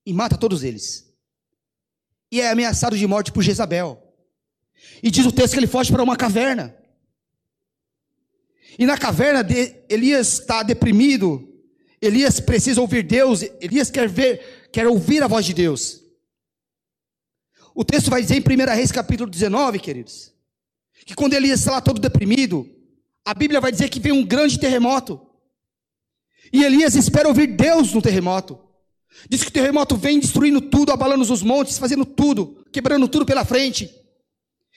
[0.06, 1.12] e mata todos eles.
[2.30, 4.00] E é ameaçado de morte por Jezabel.
[5.02, 6.72] E diz o texto que ele foge para uma caverna.
[8.78, 11.52] E na caverna de, Elias está deprimido.
[12.00, 13.42] Elias precisa ouvir Deus.
[13.60, 16.03] Elias quer ver, quer ouvir a voz de Deus.
[17.74, 20.32] O texto vai dizer em 1 Reis capítulo 19, queridos,
[21.04, 22.70] que quando Elias está lá todo deprimido,
[23.24, 25.20] a Bíblia vai dizer que vem um grande terremoto.
[26.52, 28.60] E Elias espera ouvir Deus no terremoto.
[29.28, 33.44] Diz que o terremoto vem destruindo tudo, abalando os montes, fazendo tudo, quebrando tudo pela
[33.44, 33.90] frente.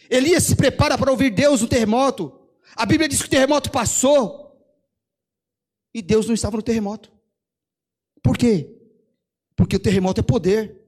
[0.10, 2.32] Elias se prepara para ouvir Deus no terremoto.
[2.76, 4.48] A Bíblia diz que o terremoto passou
[5.94, 7.12] e Deus não estava no terremoto.
[8.24, 8.76] Por quê?
[9.56, 10.82] Porque o terremoto é poder,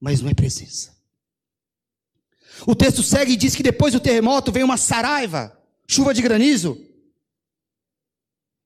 [0.00, 1.01] mas não é presença.
[2.66, 6.78] O texto segue e diz que depois do terremoto vem uma saraiva, chuva de granizo.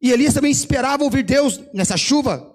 [0.01, 2.55] E Elias também esperava ouvir Deus nessa chuva.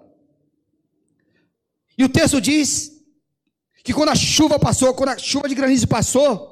[1.97, 2.91] E o texto diz
[3.83, 6.51] que quando a chuva passou, quando a chuva de granizo passou,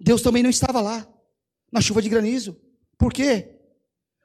[0.00, 1.06] Deus também não estava lá,
[1.70, 2.56] na chuva de granizo.
[2.96, 3.56] Por quê?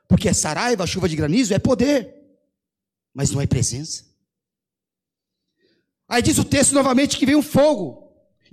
[0.08, 2.16] Porque a saraiva, a chuva de granizo, é poder,
[3.14, 4.06] mas não é presença.
[6.08, 8.03] Aí diz o texto novamente que vem um fogo,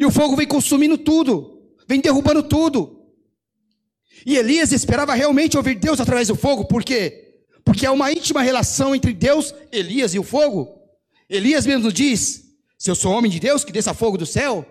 [0.00, 3.04] e o fogo vem consumindo tudo, vem derrubando tudo.
[4.24, 7.42] E Elias esperava realmente ouvir Deus através do fogo, por quê?
[7.62, 10.80] Porque há uma íntima relação entre Deus, Elias e o fogo.
[11.28, 12.46] Elias mesmo diz:
[12.78, 14.64] Se eu sou homem de Deus, que desça fogo do céu.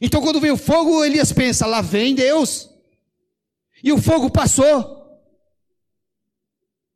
[0.00, 2.70] Então, quando vem o fogo, Elias pensa: Lá vem Deus.
[3.82, 5.18] E o fogo passou.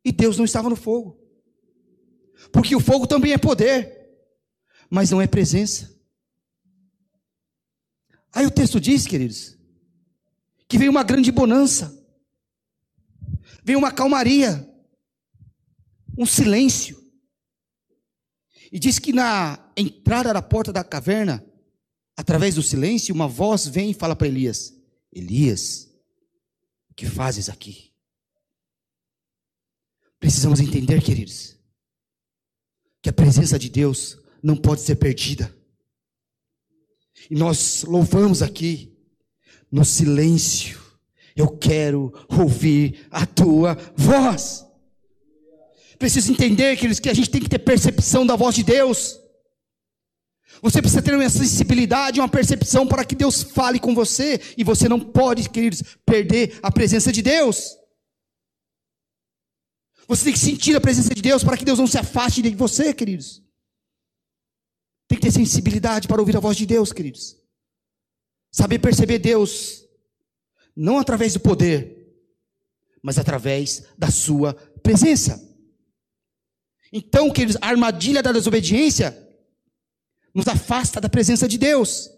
[0.05, 1.19] E Deus não estava no fogo.
[2.53, 4.09] Porque o fogo também é poder,
[4.89, 5.94] mas não é presença.
[8.35, 9.57] Aí o texto diz, queridos,
[10.67, 12.05] que veio uma grande bonança,
[13.63, 14.69] veio uma calmaria,
[16.17, 17.01] um silêncio.
[18.69, 21.45] E diz que na entrada da porta da caverna,
[22.17, 24.73] através do silêncio, uma voz vem e fala para Elias:
[25.13, 25.89] Elias,
[26.89, 27.93] o que fazes aqui?
[30.19, 31.55] Precisamos entender, queridos,
[33.01, 35.54] que a presença de Deus não pode ser perdida.
[37.29, 38.93] E nós louvamos aqui,
[39.71, 40.79] no silêncio,
[41.35, 44.65] eu quero ouvir a tua voz.
[45.97, 49.19] Preciso entender, queridos, que a gente tem que ter percepção da voz de Deus.
[50.61, 54.39] Você precisa ter uma sensibilidade, uma percepção para que Deus fale com você.
[54.57, 57.77] E você não pode, queridos, perder a presença de Deus.
[60.07, 62.49] Você tem que sentir a presença de Deus para que Deus não se afaste de
[62.55, 63.44] você, queridos.
[65.07, 67.37] Tem que ter sensibilidade para ouvir a voz de Deus, queridos.
[68.51, 69.85] Saber perceber Deus,
[70.75, 71.95] não através do poder,
[73.01, 75.41] mas através da sua presença.
[76.91, 79.15] Então, queridos, a armadilha da desobediência
[80.33, 82.09] nos afasta da presença de Deus.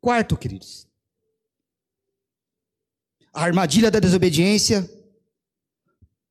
[0.00, 0.88] Quarto, queridos,
[3.32, 4.88] a armadilha da desobediência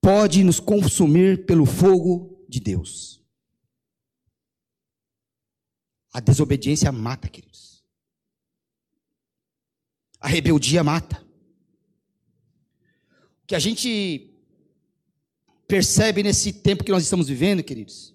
[0.02, 3.19] pode nos consumir pelo fogo de Deus.
[6.20, 7.82] A desobediência mata, queridos.
[10.20, 11.26] A rebeldia mata.
[13.42, 14.30] O que a gente
[15.66, 18.14] percebe nesse tempo que nós estamos vivendo, queridos,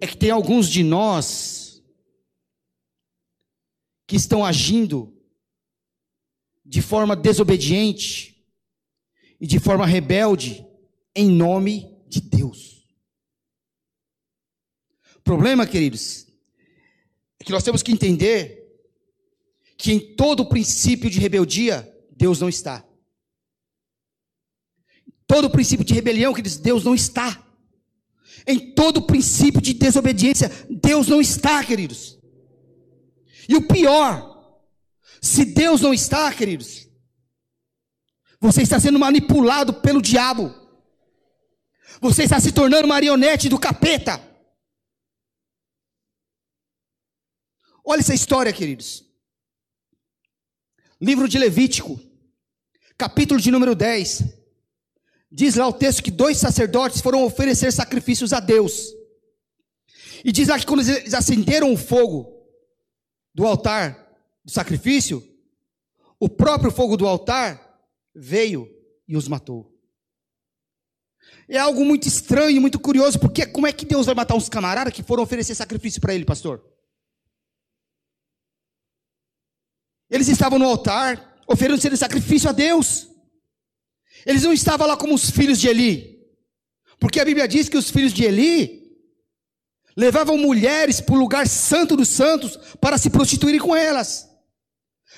[0.00, 1.80] é que tem alguns de nós
[4.04, 5.16] que estão agindo
[6.66, 8.44] de forma desobediente
[9.40, 10.66] e de forma rebelde
[11.14, 12.83] em nome de Deus.
[15.24, 16.26] Problema, queridos,
[17.40, 18.62] é que nós temos que entender
[19.78, 22.84] que em todo princípio de rebeldia, Deus não está.
[25.26, 27.42] Todo princípio de rebelião que diz Deus não está.
[28.46, 32.18] Em todo princípio de desobediência, Deus não está, queridos.
[33.48, 34.60] E o pior,
[35.22, 36.86] se Deus não está, queridos,
[38.38, 40.54] você está sendo manipulado pelo diabo.
[42.00, 44.33] Você está se tornando marionete do capeta.
[47.84, 49.04] Olha essa história, queridos.
[50.98, 52.00] Livro de Levítico,
[52.96, 54.24] capítulo de número 10.
[55.30, 58.94] Diz lá o texto que dois sacerdotes foram oferecer sacrifícios a Deus.
[60.24, 62.32] E diz lá que quando eles acenderam o fogo
[63.34, 65.22] do altar do sacrifício,
[66.18, 67.82] o próprio fogo do altar
[68.14, 68.66] veio
[69.06, 69.70] e os matou.
[71.46, 74.94] É algo muito estranho, muito curioso, porque como é que Deus vai matar uns camaradas
[74.94, 76.73] que foram oferecer sacrifício para ele, pastor?
[80.14, 83.08] Eles estavam no altar, oferecendo sacrifício a Deus.
[84.24, 86.20] Eles não estavam lá como os filhos de Eli.
[87.00, 88.92] Porque a Bíblia diz que os filhos de Eli
[89.96, 94.30] levavam mulheres para o lugar santo dos santos para se prostituírem com elas.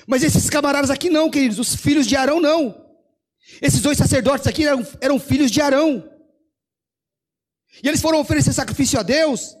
[0.07, 2.83] Mas esses camaradas aqui não, queridos, os filhos de Arão não.
[3.61, 6.09] Esses dois sacerdotes aqui eram, eram filhos de Arão.
[7.83, 9.55] E eles foram oferecer sacrifício a Deus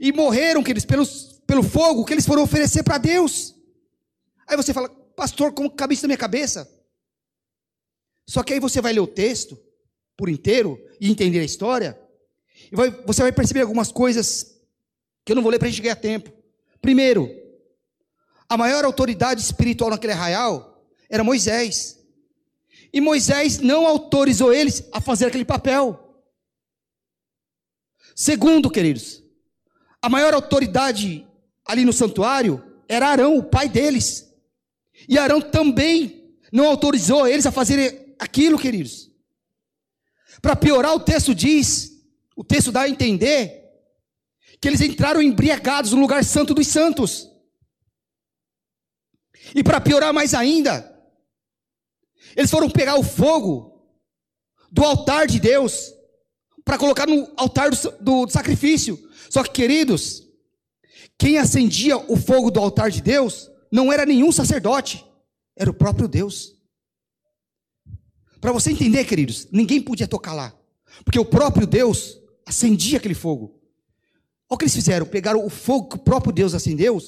[0.00, 3.53] e morreram, queridos, pelos, pelo fogo que eles foram oferecer para Deus.
[4.46, 6.70] Aí você fala, pastor, como cabe isso na minha cabeça?
[8.26, 9.58] Só que aí você vai ler o texto
[10.16, 11.98] por inteiro e entender a história,
[12.70, 14.54] e vai, você vai perceber algumas coisas
[15.24, 16.32] que eu não vou ler para a gente ganhar tempo.
[16.80, 17.30] Primeiro,
[18.48, 21.98] a maior autoridade espiritual naquele arraial era Moisés.
[22.92, 26.00] E Moisés não autorizou eles a fazer aquele papel.
[28.14, 29.22] Segundo, queridos,
[30.00, 31.26] a maior autoridade
[31.64, 34.32] ali no santuário era Arão, o pai deles.
[35.08, 39.10] E Arão também não autorizou eles a fazerem aquilo, queridos.
[40.40, 41.92] Para piorar, o texto diz,
[42.36, 43.64] o texto dá a entender,
[44.60, 47.28] que eles entraram embriagados no lugar santo dos santos.
[49.54, 50.90] E para piorar mais ainda,
[52.36, 53.74] eles foram pegar o fogo
[54.70, 55.92] do altar de Deus
[56.64, 58.98] para colocar no altar do, do, sacrifício.
[59.28, 60.22] Só que, queridos,
[61.18, 65.04] quem acendia o fogo do altar de Deus não era nenhum sacerdote,
[65.56, 66.54] era o próprio Deus.
[68.40, 70.56] Para você entender, queridos, ninguém podia tocar lá,
[71.04, 72.16] porque o próprio Deus
[72.46, 73.60] acendia aquele fogo.
[74.48, 77.00] Olha o que eles fizeram: pegaram o fogo que o próprio Deus acendeu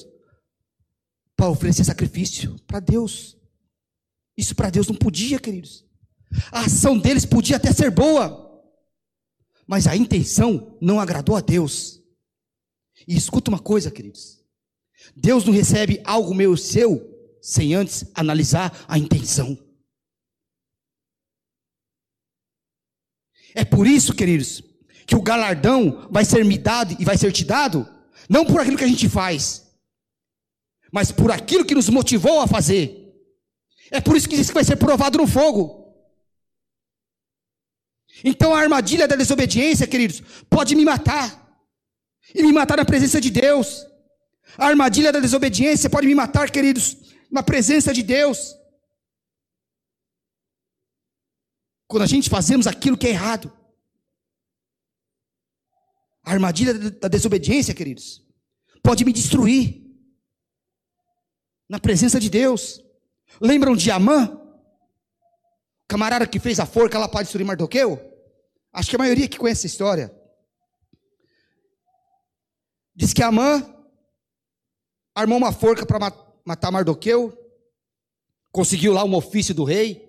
[1.37, 3.37] para oferecer sacrifício para Deus.
[4.35, 5.85] Isso para Deus não podia, queridos.
[6.51, 8.61] A ação deles podia até ser boa,
[9.65, 12.01] mas a intenção não agradou a Deus.
[13.07, 14.37] E escuta uma coisa, queridos:
[15.15, 19.57] Deus não recebe algo meu seu sem antes analisar a intenção.
[23.55, 24.61] É por isso, queridos,
[25.05, 27.87] que o galardão vai ser me dado e vai ser te dado,
[28.29, 29.65] não por aquilo que a gente faz,
[30.91, 33.07] mas por aquilo que nos motivou a fazer.
[33.89, 35.87] É por isso que diz que vai ser provado no fogo.
[38.23, 41.45] Então a armadilha da desobediência, queridos, pode me matar.
[42.35, 43.85] E me matar na presença de Deus.
[44.55, 46.97] A armadilha da desobediência pode me matar, queridos,
[47.31, 48.55] na presença de Deus.
[51.87, 53.51] Quando a gente fazemos aquilo que é errado.
[56.23, 58.25] A armadilha da desobediência, queridos,
[58.83, 59.85] pode me destruir.
[61.69, 62.81] Na presença de Deus.
[63.41, 64.41] Lembram de Amã?
[65.87, 67.99] Camarada que fez a forca lá para destruir Mardoqueu?
[68.73, 70.13] Acho que a maioria que conhece essa história.
[72.93, 73.76] Diz que Amã
[75.17, 76.13] armou uma forca para
[76.45, 77.35] matar Mardoqueu,
[78.51, 80.07] conseguiu lá um ofício do rei,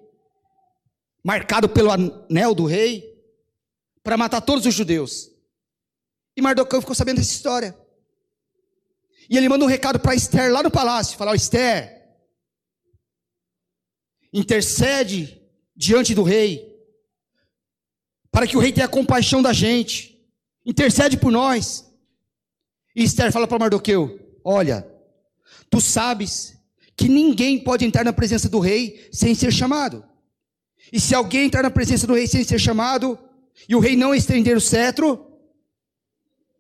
[1.25, 3.19] marcado pelo anel do rei,
[4.03, 5.31] para matar todos os judeus.
[6.37, 7.75] E Mardoqueu ficou sabendo dessa história.
[9.31, 12.07] E ele manda um recado para Esther lá no palácio: falar, Esther,
[14.31, 15.43] intercede
[15.75, 16.79] diante do rei,
[18.31, 20.23] para que o rei tenha compaixão da gente,
[20.67, 21.91] intercede por nós.
[22.95, 24.98] E Esther fala para Mardoqueu: Olha,
[25.71, 26.57] tu sabes
[26.97, 30.05] que ninguém pode entrar na presença do rei sem ser chamado.
[30.93, 33.19] E se alguém entrar na presença do rei sem ser chamado,
[33.69, 35.39] e o rei não estender o cetro,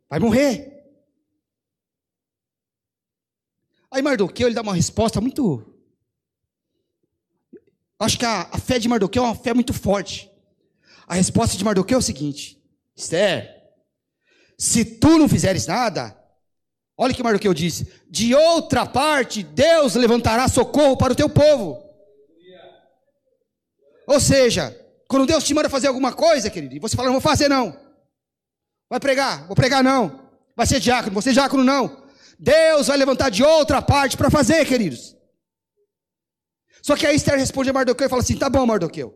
[0.08, 0.78] vai morrer.
[3.90, 5.64] Aí Mardoqueu ele dá uma resposta muito.
[7.98, 10.30] Acho que a, a fé de Mardoqueu é uma fé muito forte.
[11.06, 12.62] A resposta de Mardoqueu é o seguinte:
[12.94, 13.58] Esther,
[14.58, 16.17] se tu não fizeres nada,
[16.98, 21.88] olha o que Mardoqueu disse: de outra parte, Deus levantará socorro para o teu povo.
[24.06, 24.74] Ou seja,
[25.06, 27.78] quando Deus te manda fazer alguma coisa, querido, e você fala, não vou fazer não.
[28.88, 30.28] Vai pregar, vou pregar não.
[30.56, 32.06] Vai ser diácono, vou ser diácono não.
[32.38, 35.14] Deus vai levantar de outra parte para fazer, queridos.
[36.82, 39.14] Só que aí Esther responde a Mardoqueu e fala assim: tá bom, Mardoqueu.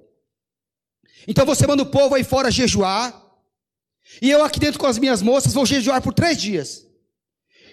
[1.27, 3.19] Então você manda o povo aí fora jejuar.
[4.21, 6.87] E eu aqui dentro com as minhas moças vou jejuar por três dias.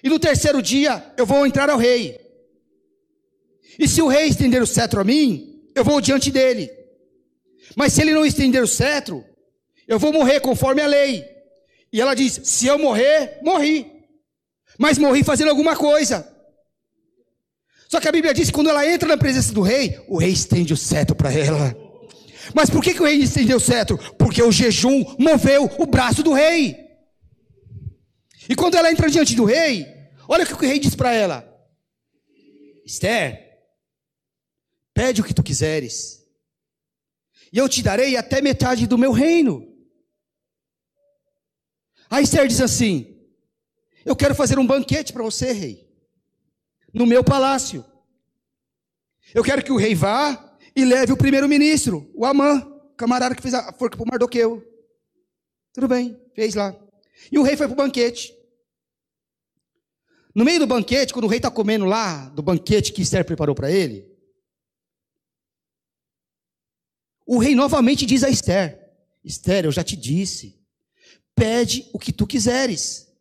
[0.03, 2.19] E no terceiro dia eu vou entrar ao rei.
[3.77, 6.69] E se o rei estender o cetro a mim, eu vou diante dele.
[7.75, 9.23] Mas se ele não estender o cetro,
[9.87, 11.25] eu vou morrer conforme a lei.
[11.91, 13.99] E ela diz: se eu morrer, morri
[14.79, 16.25] mas morri fazendo alguma coisa.
[17.89, 20.31] Só que a Bíblia diz que quando ela entra na presença do rei, o rei
[20.31, 21.75] estende o cetro para ela.
[22.53, 23.99] Mas por que, que o rei estendeu o cetro?
[24.17, 26.77] Porque o jejum moveu o braço do rei.
[28.49, 29.85] E quando ela entra diante do rei,
[30.27, 31.47] olha o que o rei diz para ela:
[32.83, 33.49] Esther,
[34.99, 36.27] Pede o que tu quiseres,
[37.53, 39.65] e eu te darei até metade do meu reino.
[42.09, 43.17] A Esther diz assim:
[44.05, 45.89] Eu quero fazer um banquete para você, rei,
[46.93, 47.85] no meu palácio.
[49.33, 52.61] Eu quero que o rei vá e leve o primeiro-ministro, o Amã,
[52.97, 54.61] camarada que fez a forca para o Mardoqueu.
[55.71, 56.75] Tudo bem, fez lá.
[57.31, 58.35] E o rei foi para o banquete.
[60.39, 63.53] No meio do banquete, quando o rei está comendo lá, do banquete que Esther preparou
[63.53, 64.09] para ele,
[67.27, 68.89] o rei novamente diz a Esther:
[69.21, 70.65] Esther, eu já te disse,
[71.35, 73.13] pede o que tu quiseres,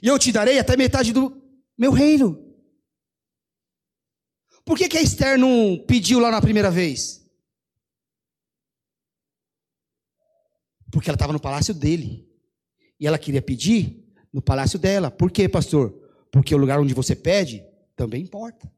[0.00, 1.42] e eu te darei até metade do
[1.76, 2.40] meu reino.
[4.64, 7.28] Por que, que a Esther não pediu lá na primeira vez?
[10.92, 12.30] Porque ela estava no palácio dele.
[13.00, 15.10] E ela queria pedir no palácio dela.
[15.10, 15.99] Por quê, pastor?
[16.30, 17.64] Porque o lugar onde você pede
[17.96, 18.70] também importa.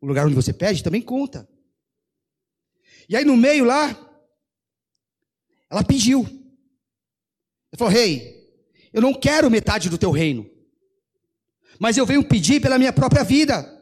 [0.00, 1.48] O lugar onde você pede também conta.
[3.08, 3.88] E aí no meio lá,
[5.70, 6.20] ela pediu.
[7.72, 8.50] Ela falou: Rei,
[8.92, 10.48] eu não quero metade do teu reino,
[11.78, 13.72] mas eu venho pedir pela minha própria vida.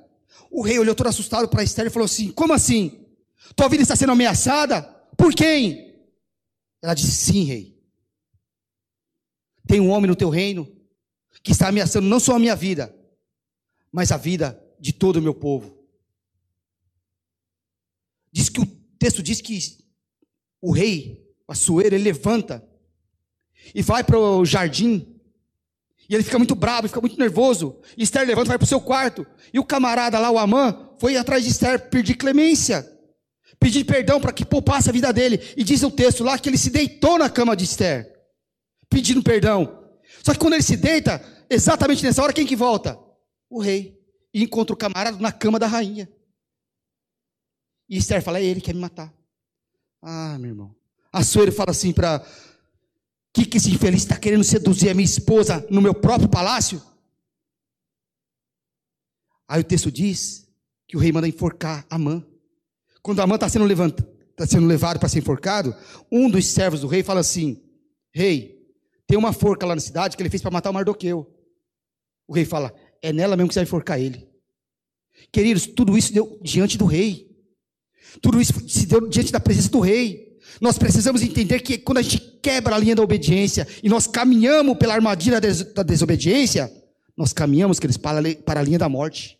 [0.50, 3.06] O rei olhou todo assustado para Esther e falou assim: Como assim?
[3.54, 4.82] Tua vida está sendo ameaçada?
[5.16, 5.94] Por quem?
[6.80, 7.74] Ela disse: Sim, rei.
[9.66, 10.70] Tem um homem no teu reino
[11.42, 12.94] que está ameaçando não só a minha vida,
[13.92, 15.78] mas a vida de todo o meu povo.
[18.32, 18.66] Diz que o
[18.98, 19.58] texto diz que
[20.60, 22.66] o rei, o Assuero, ele levanta
[23.74, 25.14] e vai para o jardim.
[26.08, 27.80] E ele fica muito bravo, fica muito nervoso.
[27.96, 29.26] E Esther levanta e vai para o seu quarto.
[29.52, 32.86] E o camarada lá, o Amã, foi atrás de Esther pedir clemência,
[33.60, 35.40] pedir perdão para que poupasse a vida dele.
[35.56, 38.12] E diz o texto lá que ele se deitou na cama de Esther,
[38.90, 39.83] pedindo perdão.
[40.24, 42.98] Só que quando ele se deita, exatamente nessa hora, quem que volta?
[43.50, 44.00] O rei.
[44.32, 46.10] E encontra o camarada na cama da rainha.
[47.86, 49.14] E Esther fala: é ele que quer me matar.
[50.00, 50.74] Ah, meu irmão.
[51.12, 52.24] A Suero fala assim para.
[53.34, 56.80] Que que esse infeliz está querendo seduzir a minha esposa no meu próprio palácio?
[59.46, 60.48] Aí o texto diz
[60.88, 62.24] que o rei manda enforcar Amã.
[63.02, 63.66] Quando Amã está sendo,
[64.34, 65.76] tá sendo levado para ser enforcado,
[66.10, 67.62] um dos servos do rei fala assim:
[68.10, 68.53] Rei,
[69.06, 71.30] tem uma forca lá na cidade que ele fez para matar o Mardoqueu.
[72.26, 74.28] O rei fala: É nela mesmo que você vai enforcar ele.
[75.30, 77.30] Queridos, tudo isso deu diante do rei.
[78.20, 80.38] Tudo isso se deu diante da presença do rei.
[80.60, 84.76] Nós precisamos entender que quando a gente quebra a linha da obediência e nós caminhamos
[84.76, 86.70] pela armadilha da desobediência,
[87.16, 89.38] nós caminhamos, queridos, para a linha da morte.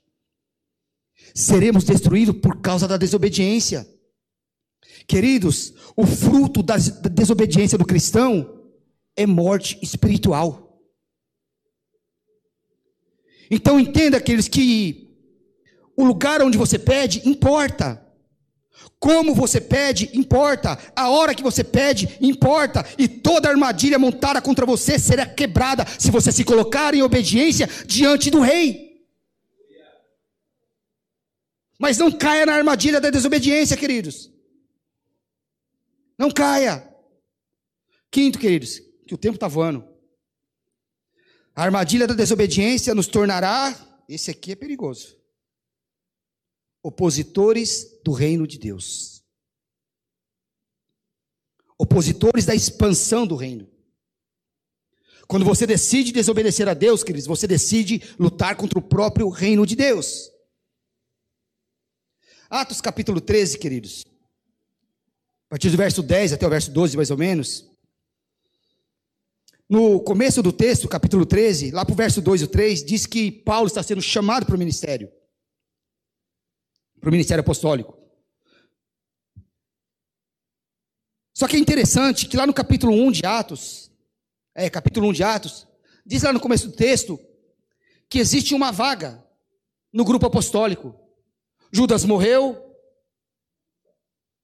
[1.35, 3.87] Seremos destruídos por causa da desobediência.
[5.07, 8.54] Queridos, o fruto da desobediência do cristão
[9.17, 10.65] é morte espiritual.
[13.51, 15.05] Então entenda, aqueles que
[15.97, 18.01] o lugar onde você pede importa.
[18.99, 20.79] Como você pede, importa.
[20.97, 22.85] A hora que você pede, importa.
[22.99, 28.31] E toda armadilha montada contra você será quebrada se você se colocar em obediência diante
[28.31, 29.05] do rei.
[31.79, 34.33] Mas não caia na armadilha da desobediência, queridos.
[36.17, 36.89] Não caia.
[38.11, 39.87] Quinto, queridos, que o tempo está voando.
[41.55, 43.75] A armadilha da desobediência nos tornará.
[44.09, 45.25] Esse aqui é perigoso
[46.85, 49.25] opositores do reino de Deus.
[51.79, 53.67] Opositores da expansão do reino.
[55.27, 59.75] Quando você decide desobedecer a Deus, queridos, você decide lutar contra o próprio reino de
[59.75, 60.31] Deus.
[62.51, 64.05] Atos capítulo 13, queridos.
[65.47, 67.74] A partir do verso 10 até o verso 12, mais ou menos.
[69.75, 73.33] No começo do texto, capítulo 13, lá para o verso 2 e 3, diz que
[73.33, 75.11] Paulo está sendo chamado para o ministério
[77.01, 77.99] para o ministério apostólico.
[81.37, 83.91] Só que é interessante que lá no capítulo 1 de Atos,
[84.55, 85.66] é, capítulo 1 de Atos,
[86.07, 87.18] diz lá no começo do texto
[88.09, 89.27] que existe uma vaga
[89.93, 90.95] no grupo apostólico.
[91.72, 92.64] Judas morreu,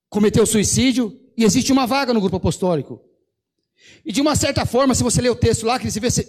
[0.09, 3.09] cometeu suicídio, e existe uma vaga no grupo apostólico.
[4.05, 5.78] E de uma certa forma, se você ler o texto lá,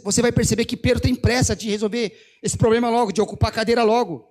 [0.04, 3.54] você vai perceber que Pedro tem pressa de resolver esse problema logo, de ocupar a
[3.54, 4.26] cadeira logo.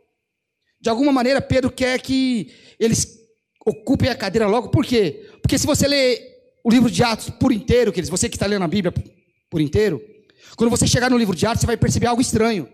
[0.80, 3.18] De alguma maneira, Pedro quer que eles
[3.66, 4.68] ocupem a cadeira logo.
[4.68, 5.28] Por quê?
[5.42, 6.20] Porque se você ler
[6.64, 8.92] o livro de Atos por inteiro, queridos, você que está lendo a Bíblia
[9.50, 10.02] por inteiro,
[10.56, 12.68] quando você chegar no livro de Atos, você vai perceber algo estranho.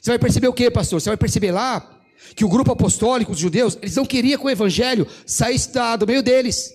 [0.00, 1.00] Você vai perceber o quê, pastor?
[1.00, 2.02] Você vai perceber lá
[2.34, 6.22] que o grupo apostólico, os judeus, eles não queriam que o evangelho saísse do meio
[6.22, 6.72] deles.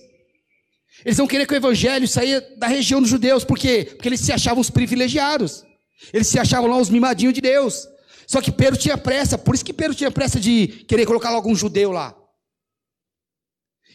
[1.04, 3.44] Eles não queriam que o evangelho saísse da região dos judeus.
[3.44, 3.86] Por quê?
[3.90, 5.64] Porque eles se achavam os privilegiados.
[6.12, 7.88] Eles se achavam lá os mimadinhos de Deus.
[8.26, 11.50] Só que Pedro tinha pressa, por isso que Pedro tinha pressa de querer colocar logo
[11.50, 12.14] um judeu lá.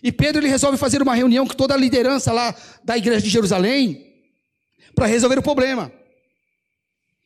[0.01, 3.29] E Pedro ele resolve fazer uma reunião com toda a liderança lá da igreja de
[3.29, 4.05] Jerusalém
[4.95, 5.91] para resolver o problema.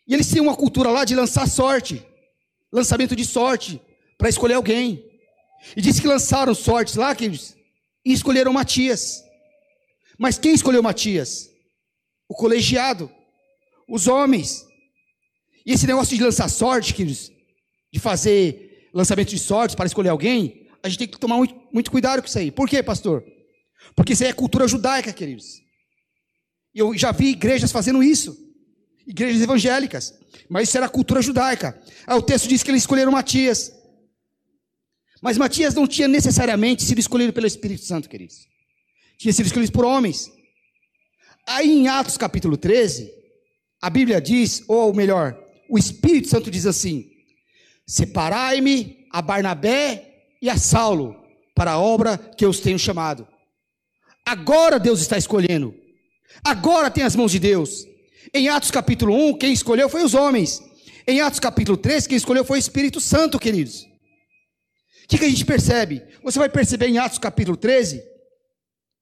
[0.08, 2.06] E eles tinham uma cultura lá de lançar sorte,
[2.72, 3.82] lançamento de sorte,
[4.18, 5.04] para escolher alguém.
[5.78, 7.56] E disse que lançaram sortes lá, queridos,
[8.04, 9.23] e escolheram Matias.
[10.18, 11.50] Mas quem escolheu Matias?
[12.28, 13.12] O colegiado,
[13.88, 14.66] os homens.
[15.66, 17.32] E esse negócio de lançar sorte, queridos,
[17.92, 21.90] de fazer lançamento de sortes para escolher alguém, a gente tem que tomar muito, muito
[21.92, 22.52] cuidado com isso aí.
[22.52, 23.24] Por quê, pastor?
[23.96, 25.62] Porque isso aí é cultura judaica, queridos.
[26.74, 28.38] Eu já vi igrejas fazendo isso.
[29.06, 30.14] Igrejas evangélicas.
[30.50, 31.80] Mas isso era cultura judaica.
[32.08, 33.72] Aí o texto diz que eles escolheram Matias.
[35.22, 38.53] Mas Matias não tinha necessariamente sido escolhido pelo Espírito Santo, queridos.
[39.24, 40.30] Tinha sido escolhido por homens.
[41.48, 43.10] Aí em Atos capítulo 13,
[43.82, 47.10] a Bíblia diz, ou melhor, o Espírito Santo diz assim:
[47.88, 51.16] Separai-me a Barnabé e a Saulo
[51.56, 53.26] para a obra que eu os tenho chamado.
[54.26, 55.74] Agora Deus está escolhendo.
[56.44, 57.88] Agora tem as mãos de Deus.
[58.34, 60.62] Em Atos capítulo 1, quem escolheu foi os homens.
[61.08, 63.84] Em Atos capítulo 3, quem escolheu foi o Espírito Santo, queridos.
[63.84, 66.04] O que, que a gente percebe?
[66.22, 68.12] Você vai perceber em Atos capítulo 13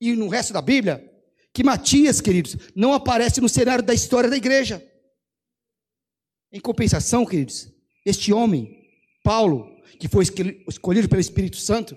[0.02, 1.08] e no resto da Bíblia
[1.54, 4.84] que Matias, queridos, não aparece no cenário da história da igreja.
[6.52, 7.70] Em compensação, queridos,
[8.06, 8.78] este homem,
[9.24, 10.26] Paulo, que foi
[10.68, 11.95] escolhido pelo Espírito Santo,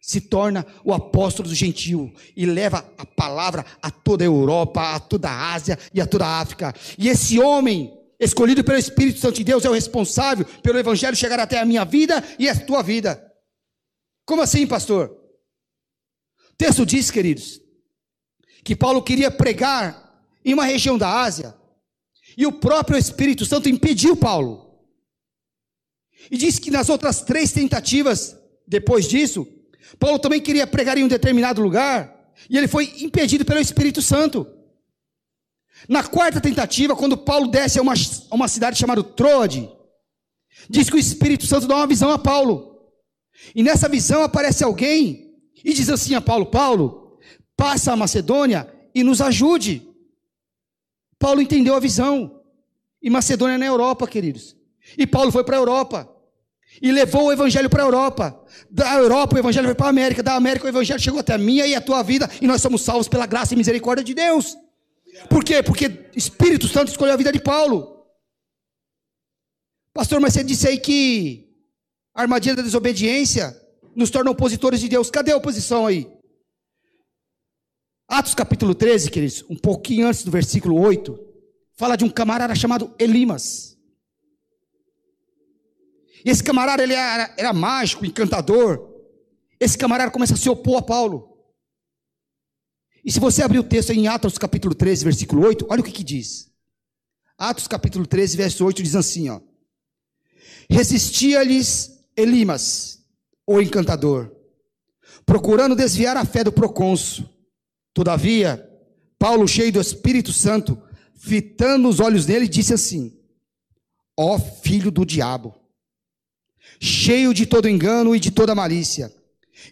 [0.00, 5.00] se torna o apóstolo do gentio e leva a palavra a toda a Europa, a
[5.00, 6.72] toda a Ásia e a toda a África.
[6.96, 11.40] E esse homem, escolhido pelo Espírito Santo de Deus, é o responsável pelo Evangelho chegar
[11.40, 13.20] até a minha vida e a tua vida.
[14.24, 15.25] Como assim, pastor?
[16.58, 17.60] Texto diz, queridos,
[18.64, 21.54] que Paulo queria pregar em uma região da Ásia
[22.36, 24.66] e o próprio Espírito Santo impediu Paulo.
[26.30, 28.36] E diz que nas outras três tentativas,
[28.66, 29.46] depois disso,
[29.98, 34.46] Paulo também queria pregar em um determinado lugar e ele foi impedido pelo Espírito Santo.
[35.88, 39.70] Na quarta tentativa, quando Paulo desce a uma, a uma cidade chamada Troade,
[40.68, 42.80] diz que o Espírito Santo dá uma visão a Paulo.
[43.54, 45.25] E nessa visão aparece alguém
[45.64, 47.18] e diz assim a Paulo: Paulo,
[47.56, 49.86] passa a Macedônia e nos ajude.
[51.18, 52.42] Paulo entendeu a visão.
[53.02, 54.56] E Macedônia é na Europa, queridos.
[54.96, 56.16] E Paulo foi para a Europa
[56.80, 58.44] e levou o evangelho para a Europa.
[58.70, 61.38] Da Europa o evangelho foi para a América, da América o evangelho chegou até a
[61.38, 64.56] minha e a tua vida e nós somos salvos pela graça e misericórdia de Deus.
[65.28, 65.62] Por quê?
[65.62, 68.04] Porque Espírito Santo escolheu a vida de Paulo.
[69.92, 71.48] Pastor, mas você disse aí que
[72.14, 73.56] a armadilha da desobediência
[73.96, 75.10] nos torna opositores de Deus.
[75.10, 76.06] Cadê a oposição aí?
[78.06, 81.18] Atos capítulo 13, queridos, um pouquinho antes do versículo 8,
[81.74, 83.76] fala de um camarada chamado Elimas.
[86.24, 88.94] E esse camarada ele era, era mágico, encantador.
[89.58, 91.36] Esse camarada começa a se opor a Paulo.
[93.04, 95.92] E se você abrir o texto em Atos capítulo 13, versículo 8, olha o que,
[95.92, 96.52] que diz.
[97.38, 99.40] Atos capítulo 13, verso 8 diz assim, ó.
[100.68, 102.95] Resistia-lhes Elimas,
[103.46, 104.32] o encantador,
[105.24, 107.28] procurando desviar a fé do procônsul.
[107.94, 108.68] Todavia,
[109.18, 110.80] Paulo, cheio do Espírito Santo,
[111.14, 113.16] fitando os olhos nele, disse assim:
[114.16, 115.54] Ó filho do diabo,
[116.80, 119.14] cheio de todo engano e de toda malícia,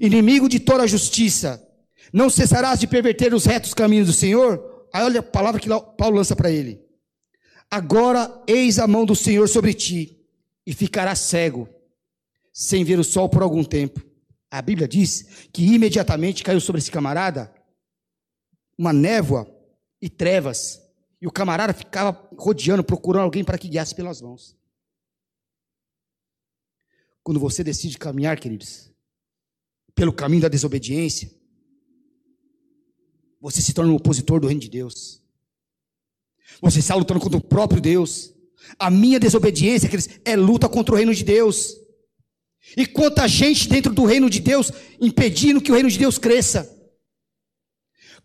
[0.01, 1.63] inimigo de toda justiça,
[2.13, 4.87] não cessarás de perverter os retos caminhos do Senhor?
[4.93, 6.81] Aí olha a palavra que Paulo lança para ele.
[7.69, 10.21] Agora eis a mão do Senhor sobre ti,
[10.65, 11.69] e ficarás cego,
[12.55, 14.01] sem ver o sol por algum tempo.
[14.49, 17.53] A Bíblia diz que imediatamente caiu sobre esse camarada
[18.79, 19.47] uma névoa
[20.01, 20.81] e trevas,
[21.21, 24.57] e o camarada ficava rodeando, procurando alguém para que guiasse pelas mãos.
[27.23, 28.93] Quando você decide caminhar, queridos,
[29.95, 31.31] pelo caminho da desobediência,
[33.41, 35.23] você se torna um opositor do reino de Deus.
[36.61, 38.33] Você está lutando contra o próprio Deus.
[38.79, 41.84] A minha desobediência, queridos, é luta contra o reino de Deus.
[42.77, 46.71] E quanta gente dentro do reino de Deus impedindo que o reino de Deus cresça.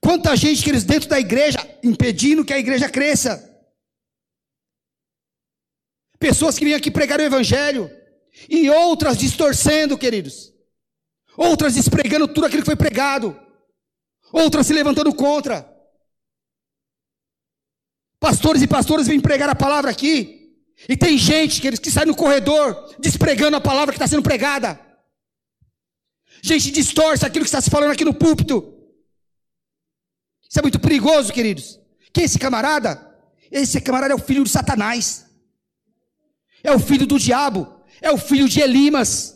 [0.01, 3.45] Quanta gente, queridos, dentro da igreja impedindo que a igreja cresça.
[6.17, 7.89] Pessoas que vêm aqui pregar o evangelho,
[8.47, 10.53] e outras distorcendo, queridos.
[11.35, 13.37] Outras despregando tudo aquilo que foi pregado.
[14.31, 15.67] Outras se levantando contra.
[18.19, 20.38] Pastores e pastoras vêm pregar a palavra aqui.
[20.87, 24.79] E tem gente, queridos, que sai no corredor despregando a palavra que está sendo pregada.
[26.41, 28.75] Gente distorce aquilo que está se falando aqui no púlpito.
[30.49, 31.79] Isso é muito perigoso, queridos.
[32.13, 33.07] Quem é esse camarada?
[33.51, 35.25] Esse camarada é o filho de Satanás.
[36.63, 39.35] É o filho do diabo é o filho de Elimas.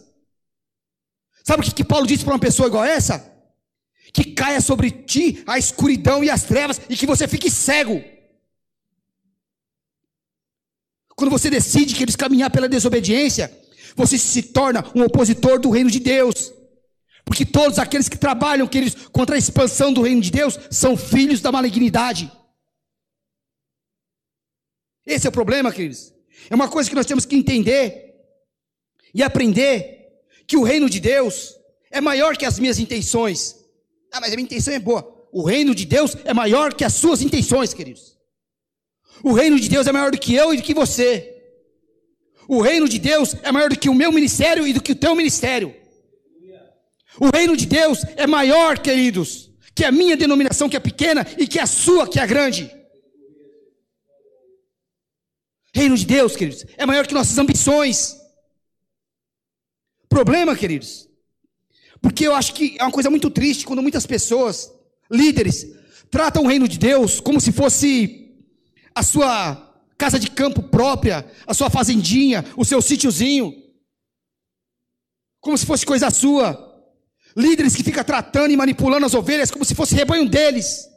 [1.44, 3.32] Sabe o que, que Paulo disse para uma pessoa igual essa?
[4.16, 8.00] que caia sobre ti a escuridão e as trevas e que você fique cego.
[11.24, 13.50] Quando você decide que eles caminhar pela desobediência,
[13.96, 16.52] você se torna um opositor do reino de Deus.
[17.24, 21.40] Porque todos aqueles que trabalham queridos, contra a expansão do reino de Deus são filhos
[21.40, 22.30] da malignidade.
[25.06, 26.14] Esse é o problema, queridos.
[26.50, 28.16] É uma coisa que nós temos que entender
[29.14, 31.56] e aprender que o reino de Deus
[31.90, 33.64] é maior que as minhas intenções.
[34.12, 35.10] Ah, mas a minha intenção é boa.
[35.32, 38.13] O reino de Deus é maior que as suas intenções, queridos.
[39.22, 41.30] O reino de Deus é maior do que eu e do que você.
[42.48, 44.96] O reino de Deus é maior do que o meu ministério e do que o
[44.96, 45.76] teu ministério.
[47.20, 51.48] O reino de Deus é maior, queridos, que a minha denominação que é pequena e
[51.48, 52.72] que a sua que é grande.
[55.74, 58.18] Reino de Deus, queridos, é maior que nossas ambições.
[60.10, 61.10] Problema, queridos,
[62.00, 64.72] porque eu acho que é uma coisa muito triste quando muitas pessoas,
[65.10, 65.66] líderes,
[66.12, 68.23] tratam o reino de Deus como se fosse
[68.96, 73.54] a sua casa de campo própria, a sua fazendinha, o seu sítiozinho,
[75.40, 76.72] como se fosse coisa sua.
[77.36, 80.88] Líderes que ficam tratando e manipulando as ovelhas como se fosse rebanho deles.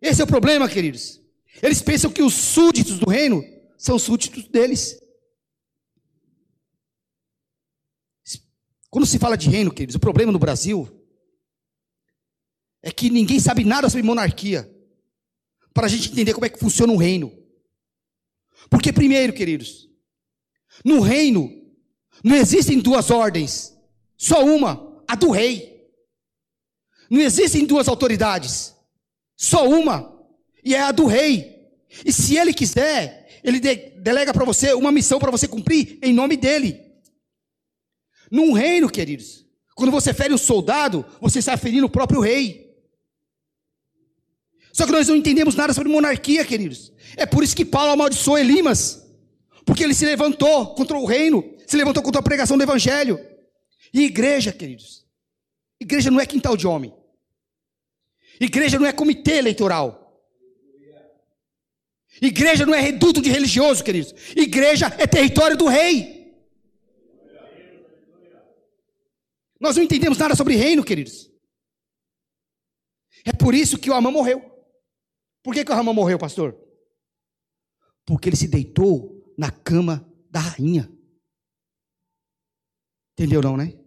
[0.00, 1.20] Esse é o problema, queridos.
[1.62, 3.42] Eles pensam que os súditos do reino
[3.78, 4.98] são súditos deles.
[8.90, 10.88] Quando se fala de reino, queridos, o problema no Brasil
[12.82, 14.70] é que ninguém sabe nada sobre monarquia.
[15.76, 17.30] Para a gente entender como é que funciona o reino.
[18.70, 19.86] Porque, primeiro, queridos,
[20.82, 21.52] no reino
[22.24, 23.76] não existem duas ordens,
[24.16, 25.86] só uma, a do rei.
[27.10, 28.74] Não existem duas autoridades,
[29.36, 30.18] só uma,
[30.64, 31.68] e é a do rei.
[32.06, 36.14] E se ele quiser, ele de, delega para você uma missão para você cumprir em
[36.14, 36.80] nome dele.
[38.30, 42.65] Num reino, queridos, quando você fere um soldado, você está ferindo o próprio rei.
[44.76, 46.92] Só que nós não entendemos nada sobre monarquia, queridos.
[47.16, 49.02] É por isso que Paulo amaldiçoou Elimas,
[49.64, 53.18] porque ele se levantou contra o reino, se levantou contra a pregação do evangelho.
[53.90, 55.06] E igreja, queridos,
[55.80, 56.94] igreja não é quintal de homem.
[58.38, 60.22] Igreja não é comitê eleitoral.
[62.20, 64.14] Igreja não é reduto de religioso, queridos.
[64.36, 66.36] Igreja é território do rei.
[69.58, 71.30] Nós não entendemos nada sobre reino, queridos.
[73.24, 74.55] É por isso que o Amã morreu.
[75.46, 76.58] Por que, que o Amã morreu, pastor?
[78.04, 80.92] Porque ele se deitou na cama da rainha.
[83.12, 83.78] Entendeu não, né?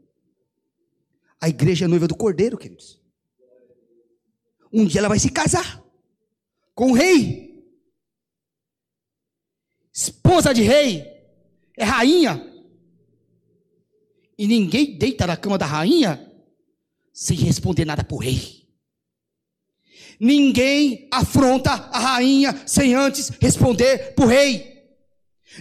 [1.38, 3.04] A igreja é noiva do cordeiro, queridos.
[4.72, 5.84] Um dia ela vai se casar
[6.74, 7.62] com o rei
[9.94, 11.04] esposa de rei,
[11.76, 12.42] é rainha.
[14.38, 16.26] E ninguém deita na cama da rainha
[17.12, 18.69] sem responder nada para o rei.
[20.20, 24.70] Ninguém afronta a rainha sem antes responder para o rei.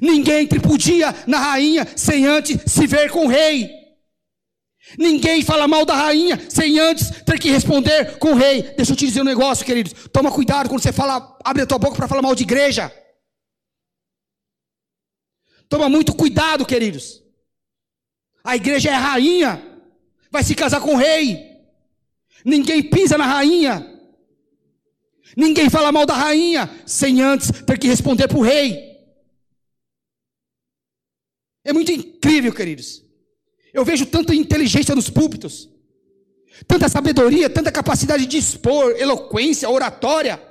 [0.02, 3.70] Ninguém tripudia na rainha sem antes se ver com o rei.
[4.98, 8.62] Ninguém fala mal da rainha sem antes ter que responder com o rei.
[8.62, 9.92] Deixa eu te dizer um negócio, queridos.
[10.12, 12.92] Toma cuidado quando você fala, abre a tua boca para falar mal de igreja.
[15.68, 17.22] Toma muito cuidado, queridos.
[18.42, 19.62] A igreja é a rainha,
[20.30, 21.46] vai se casar com o rei.
[22.44, 23.97] Ninguém pisa na rainha.
[25.36, 28.88] Ninguém fala mal da rainha sem antes ter que responder para o rei.
[31.64, 33.04] É muito incrível, queridos.
[33.72, 35.68] Eu vejo tanta inteligência nos púlpitos,
[36.66, 40.42] tanta sabedoria, tanta capacidade de expor, eloquência, oratória.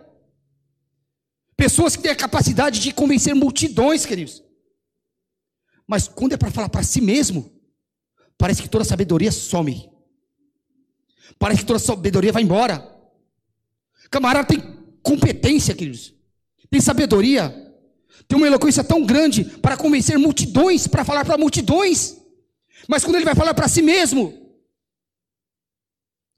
[1.56, 4.44] Pessoas que têm a capacidade de convencer multidões, queridos.
[5.88, 7.52] Mas quando é para falar para si mesmo,
[8.38, 9.90] parece que toda sabedoria some.
[11.40, 12.97] Parece que toda sabedoria vai embora.
[14.10, 14.62] Camarada tem
[15.02, 16.14] competência, queridos.
[16.70, 17.50] Tem sabedoria.
[18.28, 22.18] Tem uma eloquência tão grande para convencer multidões, para falar para multidões.
[22.88, 24.56] Mas quando ele vai falar para si mesmo,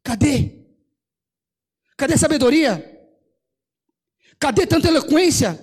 [0.04, 0.66] cadê?
[1.98, 2.86] Cadê sabedoria?
[4.38, 5.60] Cadê tanta eloquência?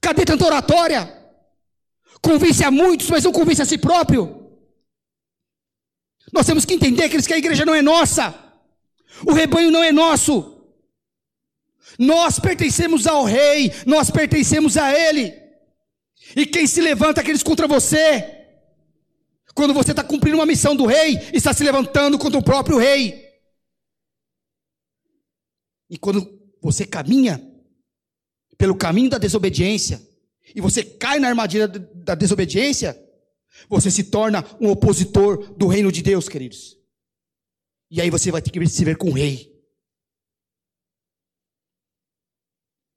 [0.00, 1.24] Cadê tanta oratória?
[2.24, 4.50] convence a muitos, mas não convence a si próprio.
[6.32, 8.34] Nós temos que entender que a igreja não é nossa,
[9.26, 10.53] o rebanho não é nosso.
[11.98, 15.32] Nós pertencemos ao rei, nós pertencemos a ele.
[16.36, 18.44] E quem se levanta aqueles contra você,
[19.54, 23.24] quando você está cumprindo uma missão do rei, está se levantando contra o próprio rei.
[25.88, 27.40] E quando você caminha
[28.56, 30.00] pelo caminho da desobediência,
[30.54, 33.00] e você cai na armadilha da desobediência,
[33.68, 36.76] você se torna um opositor do reino de Deus, queridos.
[37.90, 39.53] E aí você vai ter que se ver com o rei.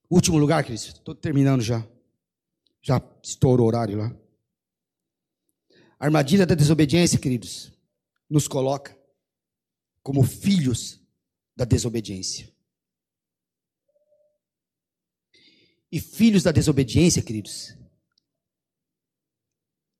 [0.09, 0.87] Último lugar, queridos.
[0.87, 1.85] Estou terminando já.
[2.81, 4.15] Já estourou o horário lá.
[5.99, 7.71] A armadilha da desobediência, queridos,
[8.29, 8.97] nos coloca
[10.01, 11.01] como filhos
[11.55, 12.49] da desobediência.
[15.91, 17.75] E filhos da desobediência, queridos,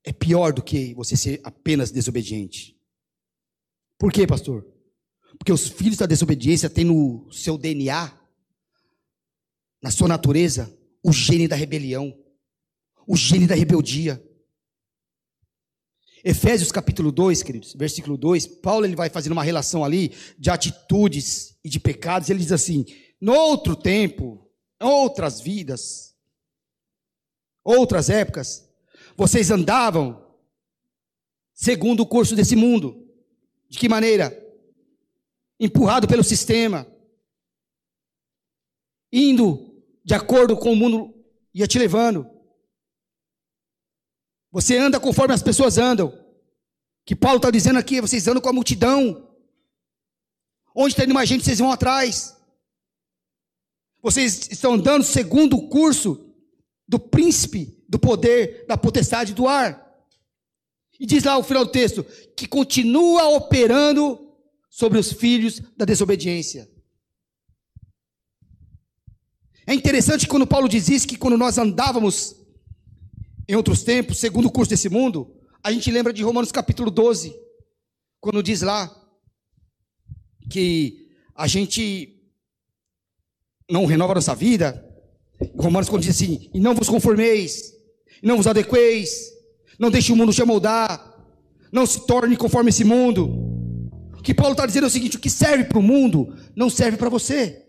[0.04, 2.78] é pior do que você ser apenas desobediente.
[3.98, 4.66] Por quê, pastor?
[5.38, 8.17] Porque os filhos da desobediência têm no seu DNA,
[9.82, 12.16] na sua natureza, o gene da rebelião,
[13.06, 14.22] o gene da rebeldia.
[16.24, 21.56] Efésios capítulo 2, queridos, versículo 2, Paulo ele vai fazendo uma relação ali de atitudes
[21.64, 22.84] e de pecados, ele diz assim:
[23.20, 24.50] "No outro tempo,
[24.80, 26.16] outras vidas,
[27.64, 28.68] outras épocas,
[29.16, 30.28] vocês andavam
[31.58, 33.04] segundo o curso desse mundo.
[33.68, 34.32] De que maneira?
[35.58, 36.86] Empurrado pelo sistema,
[39.12, 39.67] indo
[40.08, 41.14] de acordo com o mundo
[41.52, 42.26] ia te levando.
[44.50, 46.10] Você anda conforme as pessoas andam.
[47.04, 49.30] Que Paulo está dizendo aqui, vocês andam com a multidão.
[50.74, 52.34] Onde está indo mais gente, vocês vão atrás.
[54.00, 56.34] Vocês estão andando segundo o curso
[56.88, 59.94] do príncipe do poder, da potestade do ar.
[60.98, 62.02] E diz lá o final do texto,
[62.34, 64.34] que continua operando
[64.70, 66.66] sobre os filhos da desobediência.
[69.68, 72.34] É interessante quando Paulo diz isso, que quando nós andávamos
[73.46, 75.30] em outros tempos, segundo o curso desse mundo,
[75.62, 77.36] a gente lembra de Romanos capítulo 12,
[78.18, 78.90] quando diz lá
[80.50, 82.18] que a gente
[83.70, 84.82] não renova a nossa vida.
[85.58, 87.74] Romanos quando diz assim, e não vos conformeis,
[88.22, 89.30] e não vos adequeis,
[89.78, 91.14] não deixe o mundo te moldar,
[91.70, 93.26] não se torne conforme esse mundo.
[94.16, 96.70] O que Paulo está dizendo é o seguinte: o que serve para o mundo não
[96.70, 97.67] serve para você.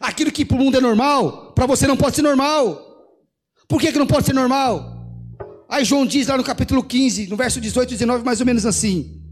[0.00, 2.82] Aquilo que para o mundo é normal, para você não pode ser normal.
[3.68, 4.96] Por que, que não pode ser normal?
[5.68, 8.64] Aí João diz lá no capítulo 15, no verso 18 e 19, mais ou menos
[8.64, 9.22] assim: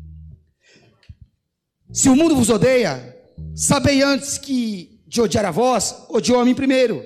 [1.92, 3.16] Se o mundo vos odeia,
[3.54, 7.04] sabei antes que de odiar a vós, odiou a mim primeiro.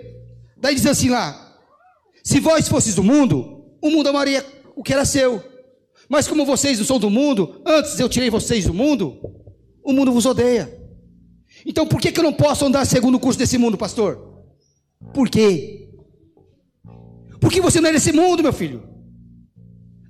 [0.57, 1.59] Daí diz assim lá:
[2.25, 4.45] Se vós fosseis do mundo, o mundo amaria
[4.75, 5.43] o que era seu.
[6.09, 9.19] Mas como vocês não são do mundo, antes eu tirei vocês do mundo,
[9.85, 10.78] o mundo vos odeia.
[11.65, 14.45] Então por que, que eu não posso andar segundo o curso desse mundo, pastor?
[15.13, 15.89] Por quê?
[17.41, 18.83] Porque você não é desse mundo, meu filho.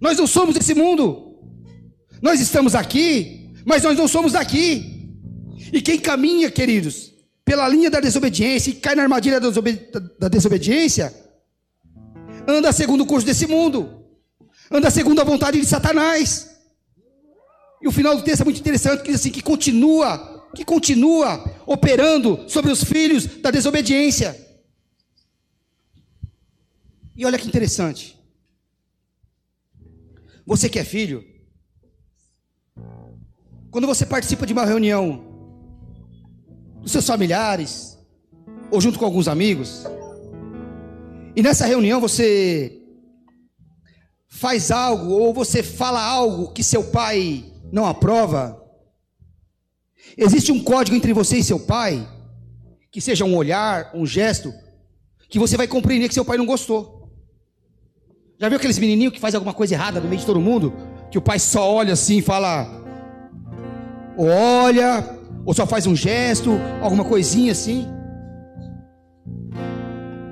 [0.00, 1.36] Nós não somos desse mundo.
[2.22, 5.12] Nós estamos aqui, mas nós não somos daqui.
[5.72, 7.12] E quem caminha, queridos,
[7.44, 11.14] pela linha da desobediência e cai na armadilha da desobediência,
[12.46, 14.04] anda segundo o curso desse mundo,
[14.70, 16.50] anda segundo a vontade de Satanás.
[17.80, 21.44] E o final do texto é muito interessante, que diz assim, que continua, que continua
[21.66, 24.36] operando sobre os filhos da desobediência.
[27.16, 28.18] E olha que interessante.
[30.46, 31.24] Você que é filho,
[33.70, 35.24] quando você participa de uma reunião
[36.80, 37.98] dos seus familiares,
[38.70, 39.84] ou junto com alguns amigos,
[41.36, 42.80] e nessa reunião você
[44.28, 48.67] faz algo ou você fala algo que seu pai não aprova,
[50.16, 52.06] existe um código entre você e seu pai,
[52.90, 54.52] que seja um olhar, um gesto,
[55.28, 57.10] que você vai compreender que seu pai não gostou.
[58.38, 60.72] Já viu aqueles menininhos que faz alguma coisa errada no meio de todo mundo?
[61.10, 62.66] Que o pai só olha assim e fala,
[64.16, 67.86] olha, ou só faz um gesto, alguma coisinha assim.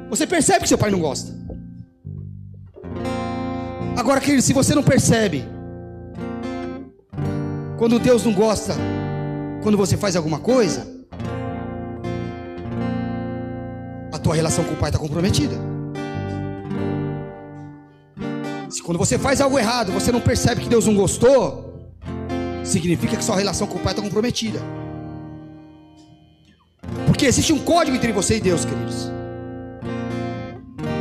[0.08, 1.34] Você percebe que seu pai não gosta.
[3.96, 5.44] Agora, querido, se você não percebe,
[7.76, 8.74] quando Deus não gosta,
[9.66, 10.86] quando você faz alguma coisa,
[14.12, 15.56] a tua relação com o pai está comprometida.
[18.70, 21.90] Se quando você faz algo errado, você não percebe que Deus não gostou,
[22.62, 24.60] significa que sua relação com o pai está comprometida.
[27.04, 29.10] Porque existe um código entre você e Deus, queridos.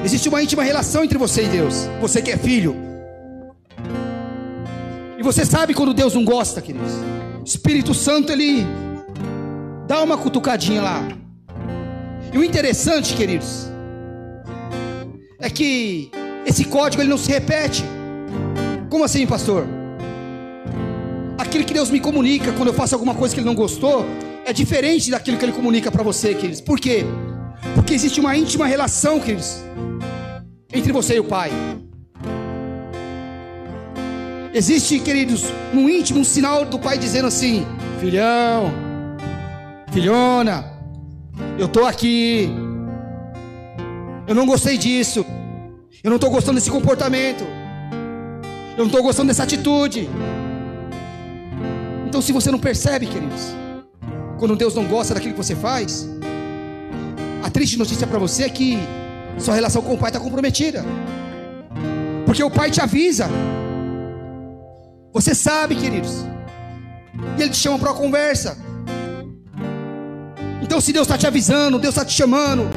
[0.04, 1.88] Existe uma íntima relação entre você e Deus.
[2.02, 2.76] Você que é filho.
[5.20, 6.94] E você sabe quando Deus não gosta, queridos.
[7.46, 8.66] Espírito Santo, ele
[9.88, 11.08] dá uma cutucadinha lá.
[12.34, 13.68] E o interessante, queridos,
[15.40, 16.10] é que
[16.46, 17.84] esse código ele não se repete.
[18.90, 19.68] Como assim, pastor?
[21.38, 24.06] Aquilo que Deus me comunica quando eu faço alguma coisa que Ele não gostou
[24.46, 26.62] é diferente daquilo que Ele comunica para você, queridos.
[26.62, 27.06] Por quê?
[27.76, 29.58] Porque existe uma íntima relação, queridos,
[30.74, 31.52] entre você e o Pai.
[34.56, 35.44] Existe, queridos,
[35.74, 37.68] no íntimo um sinal do pai dizendo assim:
[38.00, 38.72] Filhão,
[39.92, 40.72] filhona,
[41.60, 42.50] eu estou aqui.
[44.26, 45.26] Eu não gostei disso.
[46.02, 47.44] Eu não estou gostando desse comportamento.
[48.78, 50.10] Eu não estou gostando dessa atitude.
[52.08, 53.54] Então, se você não percebe, queridos,
[54.40, 56.08] quando Deus não gosta daquilo que você faz,
[57.44, 58.78] a triste notícia para você é que
[59.38, 60.86] sua relação com o pai está comprometida.
[62.26, 63.30] Porque o pai te avisa.
[65.16, 66.26] Você sabe, queridos.
[67.38, 68.58] E ele te chama para uma conversa.
[70.62, 72.70] Então, se Deus está te avisando, Deus está te chamando,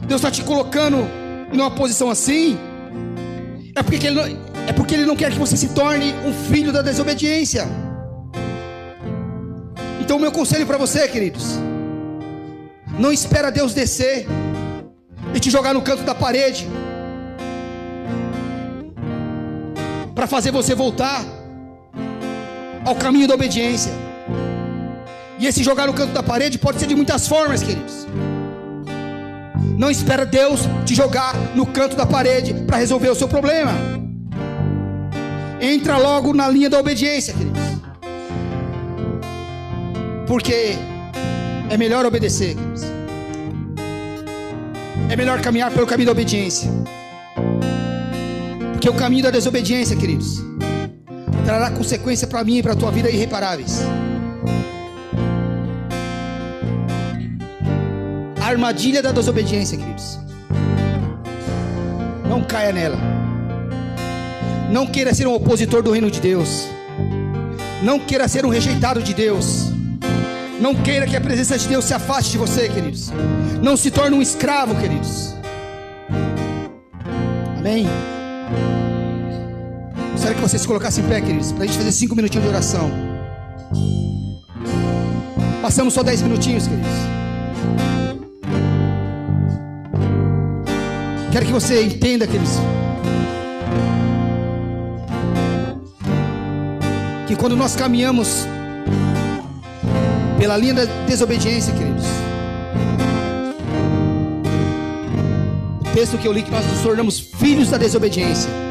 [0.00, 0.96] Deus está te colocando
[1.52, 2.58] em uma posição assim,
[3.74, 4.24] é porque, ele não,
[4.66, 7.68] é porque Ele não quer que você se torne um filho da desobediência.
[10.00, 11.58] Então, o meu conselho para você, queridos,
[12.98, 14.26] não espera Deus descer
[15.34, 16.66] e te jogar no canto da parede
[20.14, 21.35] para fazer você voltar
[22.86, 23.92] ao caminho da obediência.
[25.38, 28.06] E esse jogar no canto da parede pode ser de muitas formas, queridos.
[29.76, 33.72] Não espera Deus te jogar no canto da parede para resolver o seu problema.
[35.60, 37.60] Entra logo na linha da obediência, queridos.
[40.26, 40.76] Porque
[41.68, 42.82] é melhor obedecer, queridos.
[45.10, 46.70] É melhor caminhar pelo caminho da obediência.
[48.72, 50.42] Porque o caminho da desobediência, queridos,
[51.46, 53.80] trará consequência para mim e para a tua vida irreparáveis.
[58.42, 60.18] A armadilha da desobediência, queridos.
[62.28, 62.98] Não caia nela.
[64.72, 66.66] Não queira ser um opositor do reino de Deus.
[67.80, 69.70] Não queira ser um rejeitado de Deus.
[70.60, 73.12] Não queira que a presença de Deus se afaste de você, queridos.
[73.62, 75.32] Não se torne um escravo, queridos.
[77.56, 77.86] Amém.
[80.26, 82.48] Gostaria que vocês se colocassem em pé, queridos, para a gente fazer cinco minutinhos de
[82.48, 82.90] oração.
[85.62, 86.90] Passamos só dez minutinhos, queridos.
[91.30, 92.54] Quero que você entenda, queridos,
[97.28, 98.48] que quando nós caminhamos
[100.40, 102.04] pela linha da desobediência, queridos.
[105.82, 108.65] O texto que eu li que nós nos tornamos filhos da desobediência.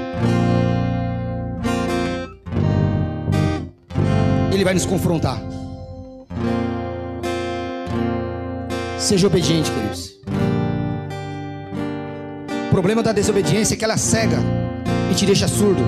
[4.65, 5.41] Vai nos confrontar.
[8.99, 10.15] Seja obediente, queridos.
[12.67, 14.39] O problema da desobediência é que ela cega
[15.09, 15.83] e te deixa surdo.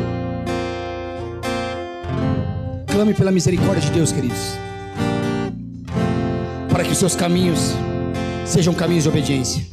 [2.85, 4.57] Clame pela misericórdia de Deus, queridos
[6.77, 7.73] para que os seus caminhos
[8.45, 9.65] sejam caminhos de obediência.